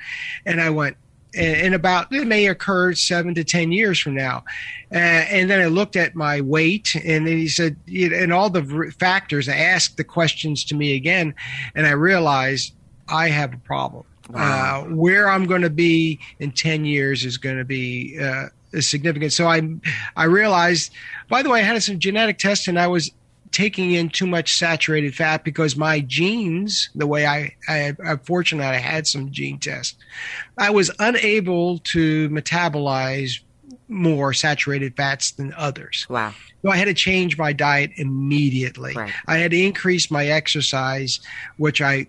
And 0.44 0.60
I 0.60 0.70
went, 0.70 0.96
and 1.36 1.74
about 1.74 2.12
it 2.12 2.26
may 2.26 2.46
occur 2.46 2.94
seven 2.94 3.34
to 3.34 3.42
ten 3.42 3.72
years 3.72 3.98
from 3.98 4.14
now. 4.14 4.44
Uh, 4.92 4.98
and 4.98 5.50
then 5.50 5.60
I 5.60 5.66
looked 5.66 5.96
at 5.96 6.14
my 6.14 6.40
weight, 6.40 6.94
and 6.94 7.26
then 7.26 7.36
he 7.36 7.48
said, 7.48 7.76
and 7.88 8.32
all 8.32 8.50
the 8.50 8.94
factors. 8.98 9.48
I 9.48 9.56
asked 9.56 9.96
the 9.96 10.04
questions 10.04 10.62
to 10.66 10.76
me 10.76 10.94
again, 10.94 11.34
and 11.74 11.86
I 11.88 11.90
realized 11.90 12.74
I 13.08 13.30
have 13.30 13.52
a 13.52 13.58
problem. 13.58 14.04
Wow. 14.30 14.86
Uh, 14.86 14.94
where 14.94 15.28
I'm 15.28 15.46
going 15.46 15.62
to 15.62 15.70
be 15.70 16.18
in 16.38 16.52
10 16.52 16.84
years 16.84 17.24
is 17.24 17.36
going 17.36 17.58
to 17.58 17.64
be 17.64 18.18
uh, 18.18 18.46
significant. 18.80 19.32
So 19.32 19.46
I, 19.46 19.62
I 20.16 20.24
realized, 20.24 20.92
by 21.28 21.42
the 21.42 21.50
way, 21.50 21.60
I 21.60 21.62
had 21.62 21.82
some 21.82 21.98
genetic 21.98 22.38
tests 22.38 22.66
and 22.66 22.78
I 22.78 22.86
was 22.86 23.10
taking 23.54 23.92
in 23.92 24.08
too 24.08 24.26
much 24.26 24.54
saturated 24.54 25.14
fat 25.14 25.44
because 25.44 25.76
my 25.76 26.00
genes, 26.00 26.90
the 26.94 27.06
way 27.06 27.24
I, 27.24 27.54
I 27.68 27.94
I'm 28.04 28.18
fortunate 28.18 28.64
I 28.64 28.78
had 28.78 29.06
some 29.06 29.30
gene 29.30 29.58
tests, 29.60 29.96
I 30.58 30.70
was 30.70 30.90
unable 30.98 31.78
to 31.78 32.28
metabolize 32.30 33.40
more 33.86 34.32
saturated 34.32 34.96
fats 34.96 35.30
than 35.32 35.54
others. 35.56 36.06
Wow. 36.10 36.34
So 36.62 36.70
I 36.70 36.76
had 36.76 36.86
to 36.86 36.94
change 36.94 37.38
my 37.38 37.52
diet 37.52 37.92
immediately. 37.96 38.94
Right. 38.94 39.12
I 39.26 39.36
had 39.36 39.52
to 39.52 39.62
increase 39.62 40.10
my 40.10 40.26
exercise, 40.26 41.20
which 41.56 41.80
I 41.80 42.08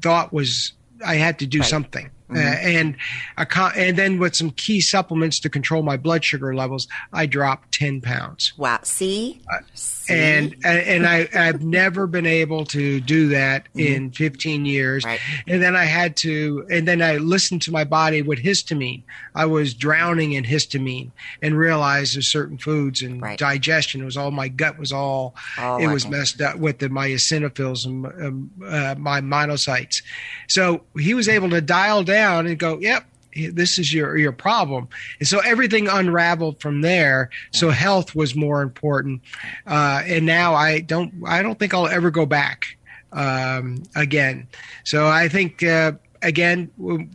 thought 0.00 0.32
was 0.32 0.72
I 1.04 1.16
had 1.16 1.38
to 1.40 1.46
do 1.46 1.60
right. 1.60 1.68
something. 1.68 2.10
Mm-hmm. 2.30 2.36
Uh, 2.36 2.68
and 2.68 2.96
a, 3.38 3.46
and 3.76 3.98
then 3.98 4.18
with 4.18 4.36
some 4.36 4.50
key 4.50 4.80
supplements 4.80 5.40
to 5.40 5.50
control 5.50 5.82
my 5.82 5.96
blood 5.96 6.24
sugar 6.24 6.54
levels, 6.54 6.86
I 7.12 7.26
dropped 7.26 7.72
ten 7.72 8.00
pounds. 8.00 8.52
Wow! 8.56 8.78
See, 8.82 9.40
uh, 9.52 9.58
See? 9.74 10.14
and 10.14 10.56
and 10.64 11.06
I 11.06 11.28
I've 11.34 11.62
never 11.64 12.06
been 12.06 12.26
able 12.26 12.64
to 12.66 13.00
do 13.00 13.28
that 13.28 13.64
mm-hmm. 13.74 13.80
in 13.80 14.10
fifteen 14.12 14.64
years. 14.64 15.04
Right. 15.04 15.20
And 15.48 15.60
then 15.62 15.74
I 15.74 15.84
had 15.84 16.16
to, 16.18 16.66
and 16.70 16.86
then 16.86 17.02
I 17.02 17.16
listened 17.16 17.62
to 17.62 17.72
my 17.72 17.84
body 17.84 18.22
with 18.22 18.38
histamine. 18.38 19.02
I 19.34 19.46
was 19.46 19.74
drowning 19.74 20.32
in 20.32 20.44
histamine, 20.44 21.10
and 21.42 21.58
realized 21.58 22.14
there's 22.14 22.28
certain 22.28 22.58
foods 22.58 23.02
and 23.02 23.20
right. 23.20 23.38
digestion. 23.38 24.02
It 24.02 24.04
was 24.04 24.16
all 24.16 24.30
my 24.30 24.48
gut 24.48 24.78
was 24.78 24.92
all 24.92 25.34
oh, 25.58 25.78
it 25.78 25.88
was 25.88 26.06
messed 26.06 26.40
up 26.40 26.56
with 26.56 26.78
the, 26.78 26.88
my 26.88 27.08
eosinophils 27.08 27.86
and 27.86 28.06
um, 28.06 28.50
uh, 28.64 28.94
my 28.96 29.20
monocytes. 29.20 30.02
So 30.48 30.84
he 30.96 31.14
was 31.14 31.28
able 31.28 31.50
to 31.50 31.60
dial 31.60 32.04
down 32.04 32.19
down 32.20 32.46
and 32.46 32.58
go, 32.58 32.78
yep, 32.78 33.04
this 33.52 33.78
is 33.78 33.94
your 33.94 34.16
your 34.16 34.32
problem 34.32 34.88
and 35.20 35.28
so 35.28 35.38
everything 35.40 35.86
unraveled 35.86 36.60
from 36.60 36.80
there 36.80 37.30
so 37.52 37.70
health 37.70 38.12
was 38.14 38.34
more 38.34 38.60
important 38.60 39.22
uh, 39.68 40.02
and 40.04 40.26
now 40.26 40.52
i 40.54 40.80
don't 40.80 41.14
i 41.26 41.40
don't 41.40 41.58
think 41.58 41.72
i'll 41.72 41.86
ever 41.86 42.10
go 42.10 42.26
back 42.26 42.76
um, 43.12 43.82
again 43.94 44.48
so 44.82 45.06
i 45.06 45.28
think 45.28 45.62
uh, 45.62 45.92
again 46.22 46.68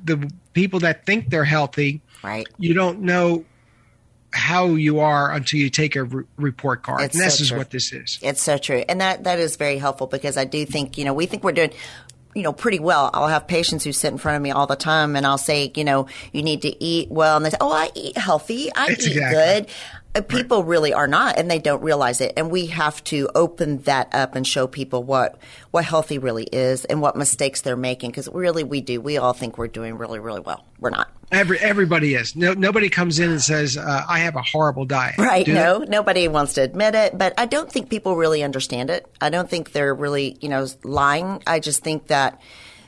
the 0.05 0.31
people 0.53 0.79
that 0.79 1.05
think 1.05 1.29
they're 1.29 1.43
healthy 1.43 1.99
right 2.23 2.47
you 2.57 2.73
don't 2.73 3.01
know 3.01 3.43
how 4.35 4.67
you 4.67 4.99
are 4.99 5.31
until 5.31 5.59
you 5.59 5.69
take 5.69 5.95
a 5.95 6.03
re- 6.03 6.25
report 6.35 6.83
card. 6.83 7.01
It's 7.01 7.15
and 7.15 7.23
this 7.23 7.37
so 7.37 7.41
is 7.43 7.49
true. 7.49 7.57
what 7.57 7.69
this 7.69 7.93
is. 7.93 8.19
It's 8.21 8.41
so 8.41 8.57
true. 8.57 8.83
And 8.89 8.99
that, 8.99 9.23
that 9.23 9.39
is 9.39 9.55
very 9.55 9.77
helpful 9.77 10.07
because 10.07 10.35
I 10.35 10.43
do 10.43 10.65
think, 10.65 10.97
you 10.97 11.05
know, 11.05 11.13
we 11.13 11.25
think 11.25 11.45
we're 11.45 11.53
doing 11.53 11.71
you 12.35 12.43
know, 12.43 12.53
pretty 12.53 12.79
well. 12.79 13.09
I'll 13.13 13.29
have 13.29 13.47
patients 13.47 13.83
who 13.83 13.93
sit 13.93 14.11
in 14.11 14.17
front 14.17 14.35
of 14.35 14.41
me 14.41 14.51
all 14.51 14.67
the 14.67 14.75
time 14.75 15.15
and 15.15 15.25
I'll 15.25 15.37
say, 15.37 15.71
you 15.73 15.85
know, 15.85 16.07
you 16.33 16.43
need 16.43 16.61
to 16.63 16.83
eat 16.83 17.09
well. 17.09 17.37
And 17.37 17.45
they 17.45 17.49
say, 17.49 17.57
oh, 17.61 17.71
I 17.71 17.89
eat 17.95 18.17
healthy. 18.17 18.69
I 18.75 18.89
eat 18.89 19.07
exactly. 19.07 19.21
good. 19.31 19.67
Uh, 20.15 20.21
people 20.21 20.59
right. 20.63 20.69
really 20.69 20.93
are 20.93 21.07
not 21.07 21.37
and 21.37 21.51
they 21.51 21.59
don't 21.59 21.83
realize 21.83 22.21
it. 22.21 22.33
And 22.37 22.49
we 22.49 22.67
have 22.67 23.03
to 23.05 23.29
open 23.35 23.79
that 23.79 24.13
up 24.13 24.35
and 24.35 24.47
show 24.47 24.67
people 24.67 25.03
what, 25.03 25.37
what 25.71 25.83
healthy 25.85 26.17
really 26.17 26.45
is 26.45 26.85
and 26.85 27.01
what 27.01 27.15
mistakes 27.15 27.61
they're 27.61 27.75
making. 27.75 28.11
Cause 28.11 28.29
really 28.31 28.63
we 28.63 28.81
do. 28.81 29.01
We 29.01 29.17
all 29.17 29.33
think 29.33 29.57
we're 29.57 29.67
doing 29.67 29.97
really, 29.97 30.19
really 30.19 30.39
well. 30.39 30.63
We're 30.79 30.89
not. 30.89 31.09
Every, 31.31 31.59
everybody 31.59 32.13
is. 32.13 32.35
No, 32.35 32.53
nobody 32.53 32.89
comes 32.89 33.19
in 33.19 33.31
and 33.31 33.41
says, 33.41 33.77
uh, 33.77 34.05
I 34.07 34.19
have 34.19 34.35
a 34.35 34.41
horrible 34.41 34.85
diet. 34.85 35.17
Right. 35.17 35.45
Do 35.45 35.53
no, 35.53 35.79
they? 35.79 35.85
nobody 35.85 36.27
wants 36.27 36.53
to 36.53 36.61
admit 36.61 36.95
it, 36.95 37.17
but 37.17 37.33
I 37.37 37.45
don't 37.45 37.71
think 37.71 37.89
people 37.89 38.15
really 38.15 38.43
understand 38.43 38.89
it. 38.89 39.05
I 39.19 39.29
don't 39.29 39.49
think 39.49 39.71
they're 39.71 39.93
really, 39.93 40.37
you 40.39 40.49
know, 40.49 40.67
lying. 40.83 41.41
I 41.47 41.59
just 41.59 41.83
think 41.83 42.07
that 42.07 42.39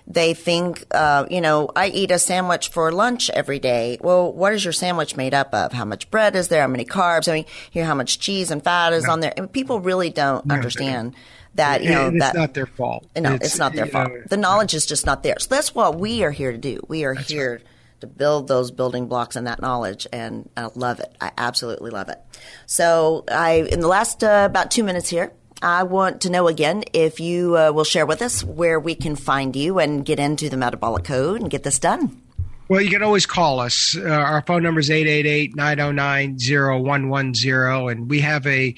they 0.07 0.33
think, 0.33 0.85
uh, 0.91 1.25
you 1.29 1.41
know, 1.41 1.69
I 1.75 1.87
eat 1.87 2.11
a 2.11 2.19
sandwich 2.19 2.69
for 2.69 2.91
lunch 2.93 3.29
every 3.29 3.59
day. 3.59 3.97
Well, 4.01 4.31
what 4.31 4.53
is 4.53 4.63
your 4.63 4.71
sandwich 4.71 5.17
made 5.17 5.33
up 5.33 5.53
of? 5.53 5.73
How 5.73 5.83
much 5.83 6.09
bread 6.09 6.35
is 6.35 6.47
there? 6.47 6.61
How 6.61 6.67
many 6.67 6.85
carbs? 6.85 7.29
I 7.29 7.35
mean, 7.35 7.45
here, 7.69 7.83
how 7.83 7.93
much 7.93 8.19
cheese 8.19 8.49
and 8.49 8.63
fat 8.63 8.93
is 8.93 9.03
no. 9.03 9.13
on 9.13 9.19
there? 9.19 9.33
Mean, 9.37 9.49
people 9.49 9.81
really 9.81 10.09
don't 10.09 10.45
no, 10.45 10.55
understand 10.55 11.13
that 11.55 11.83
you 11.83 11.89
know 11.89 12.07
it's 12.07 12.19
that 12.19 12.35
not 12.35 12.53
their 12.53 12.67
fault. 12.67 13.05
No, 13.17 13.33
it's, 13.33 13.47
it's 13.47 13.57
not 13.57 13.73
their 13.73 13.87
fault. 13.87 14.09
Know, 14.09 14.23
the 14.29 14.37
knowledge 14.37 14.73
is 14.73 14.85
just 14.85 15.05
not 15.05 15.23
there. 15.23 15.39
So 15.39 15.53
that's 15.53 15.75
what 15.75 15.99
we 15.99 16.23
are 16.23 16.31
here 16.31 16.51
to 16.51 16.57
do. 16.57 16.79
We 16.87 17.03
are 17.03 17.13
here. 17.13 17.53
Right 17.57 17.67
to 17.99 18.07
build 18.07 18.47
those 18.47 18.71
building 18.71 19.07
blocks 19.07 19.35
and 19.35 19.47
that 19.47 19.61
knowledge. 19.61 20.05
And 20.13 20.49
I 20.55 20.69
love 20.75 20.99
it. 20.99 21.15
I 21.19 21.31
absolutely 21.37 21.89
love 21.89 22.09
it. 22.09 22.19
So 22.65 23.23
I, 23.27 23.67
in 23.71 23.79
the 23.79 23.87
last 23.87 24.23
uh, 24.23 24.45
about 24.49 24.71
two 24.71 24.83
minutes 24.83 25.09
here, 25.09 25.31
I 25.61 25.83
want 25.83 26.21
to 26.21 26.29
know 26.29 26.47
again 26.47 26.83
if 26.93 27.19
you 27.19 27.57
uh, 27.57 27.71
will 27.71 27.83
share 27.83 28.05
with 28.05 28.21
us 28.21 28.43
where 28.43 28.79
we 28.79 28.95
can 28.95 29.15
find 29.15 29.55
you 29.55 29.79
and 29.79 30.05
get 30.05 30.19
into 30.19 30.49
the 30.49 30.57
metabolic 30.57 31.03
code 31.03 31.41
and 31.41 31.49
get 31.49 31.63
this 31.63 31.79
done. 31.79 32.21
Well, 32.69 32.81
you 32.81 32.89
can 32.89 33.01
always 33.01 33.25
call 33.25 33.61
us. 33.61 33.95
Uh, 33.95 34.09
our 34.09 34.41
phone 34.41 34.61
number 34.61 34.81
is 34.81 34.91
888 34.91 35.55
909 35.55 36.37
0110. 36.37 37.89
And 37.89 38.09
we 38.09 38.19
have 38.19 38.45
a 38.45 38.75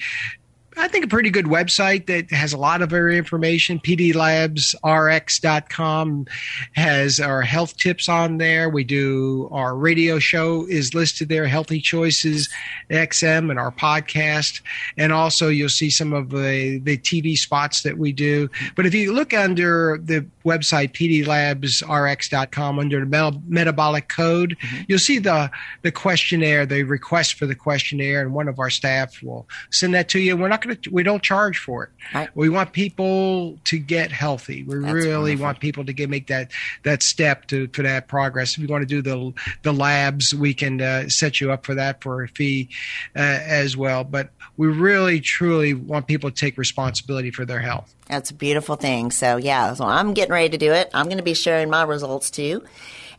I 0.80 0.88
think 0.88 1.04
a 1.04 1.08
pretty 1.08 1.28
good 1.28 1.44
website 1.44 2.06
that 2.06 2.30
has 2.30 2.54
a 2.54 2.56
lot 2.56 2.80
of 2.80 2.88
very 2.88 3.18
information. 3.18 3.78
PDLabsRx.com 3.80 6.26
has 6.72 7.20
our 7.20 7.42
health 7.42 7.76
tips 7.76 8.08
on 8.08 8.38
there. 8.38 8.70
We 8.70 8.84
do 8.84 9.50
our 9.52 9.76
radio 9.76 10.18
show 10.18 10.66
is 10.66 10.94
listed 10.94 11.28
there, 11.28 11.46
Healthy 11.46 11.82
Choices 11.82 12.48
XM, 12.88 13.50
and 13.50 13.58
our 13.58 13.72
podcast. 13.72 14.62
And 14.96 15.12
also 15.12 15.48
you'll 15.48 15.68
see 15.68 15.90
some 15.90 16.14
of 16.14 16.30
the, 16.30 16.78
the 16.78 16.96
TV 16.96 17.36
spots 17.36 17.82
that 17.82 17.98
we 17.98 18.12
do. 18.12 18.48
But 18.74 18.86
if 18.86 18.94
you 18.94 19.12
look 19.12 19.34
under 19.34 20.00
the 20.02 20.24
website, 20.44 20.92
PDLabsRx.com, 20.92 22.78
under 22.78 23.04
the 23.04 23.40
metabolic 23.46 24.08
code, 24.08 24.56
mm-hmm. 24.60 24.82
you'll 24.88 24.98
see 24.98 25.18
the, 25.18 25.50
the 25.82 25.92
questionnaire, 25.92 26.66
the 26.66 26.82
request 26.82 27.34
for 27.34 27.46
the 27.46 27.54
questionnaire, 27.54 28.22
and 28.22 28.32
one 28.32 28.48
of 28.48 28.58
our 28.58 28.70
staff 28.70 29.22
will 29.22 29.46
send 29.70 29.94
that 29.94 30.08
to 30.10 30.18
you. 30.18 30.36
We're 30.36 30.48
not 30.48 30.62
going 30.62 30.76
to 30.76 30.90
we 30.90 31.02
don't 31.02 31.22
charge 31.22 31.58
for 31.58 31.84
it. 31.84 31.90
Right. 32.14 32.28
We 32.34 32.48
want 32.48 32.72
people 32.72 33.58
to 33.64 33.78
get 33.78 34.12
healthy. 34.12 34.62
We 34.62 34.78
That's 34.78 34.92
really 34.92 35.12
wonderful. 35.32 35.44
want 35.44 35.60
people 35.60 35.84
to 35.84 35.92
get 35.92 36.10
make 36.10 36.26
that 36.28 36.50
that 36.82 37.02
step 37.02 37.46
to 37.48 37.68
for 37.68 37.82
that 37.82 38.08
progress. 38.08 38.52
If 38.52 38.58
you 38.58 38.68
want 38.68 38.82
to 38.82 38.86
do 38.86 39.02
the 39.02 39.32
the 39.62 39.72
labs, 39.72 40.34
we 40.34 40.54
can 40.54 40.80
uh, 40.80 41.08
set 41.08 41.40
you 41.40 41.52
up 41.52 41.64
for 41.64 41.74
that 41.74 42.02
for 42.02 42.22
a 42.22 42.28
fee 42.28 42.68
uh, 43.16 43.20
as 43.20 43.76
well. 43.76 44.04
But 44.04 44.30
we 44.56 44.68
really 44.68 45.20
truly 45.20 45.74
want 45.74 46.06
people 46.06 46.30
to 46.30 46.36
take 46.36 46.58
responsibility 46.58 47.30
for 47.30 47.44
their 47.44 47.60
health. 47.60 47.94
That's 48.06 48.30
a 48.30 48.34
beautiful 48.34 48.76
thing. 48.76 49.12
So 49.12 49.36
yeah, 49.36 49.72
so 49.74 49.84
I'm 49.84 50.14
getting 50.14 50.29
ready 50.30 50.48
to 50.50 50.58
do 50.58 50.72
it. 50.72 50.90
I'm 50.94 51.06
going 51.06 51.18
to 51.18 51.24
be 51.24 51.34
sharing 51.34 51.70
my 51.70 51.82
results 51.82 52.30
too. 52.30 52.64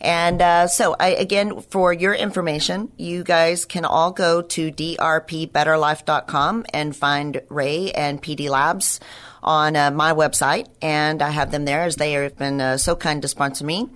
And 0.02 0.42
uh, 0.42 0.68
so, 0.68 0.96
I, 1.00 1.10
again, 1.10 1.62
for 1.62 1.94
your 1.94 2.16
information, 2.16 2.92
you 2.98 3.24
guys 3.24 3.66
can 3.66 3.86
all 3.86 4.12
go 4.12 4.42
to 4.42 4.72
drpbetterlife.com 4.72 6.66
and 6.74 6.96
find 6.96 7.42
Ray 7.50 7.92
and 7.92 8.22
PD 8.22 8.50
Labs 8.50 9.00
on 9.44 9.76
uh, 9.76 9.92
my 9.92 10.14
website, 10.14 10.68
and 10.82 11.22
I 11.22 11.30
have 11.30 11.52
them 11.52 11.66
there 11.66 11.84
as 11.84 11.96
they 11.96 12.14
have 12.14 12.38
been 12.38 12.62
uh, 12.62 12.78
so 12.78 12.96
kind 12.96 13.22
to 13.22 13.28
sponsor 13.28 13.66
me. 13.66 13.90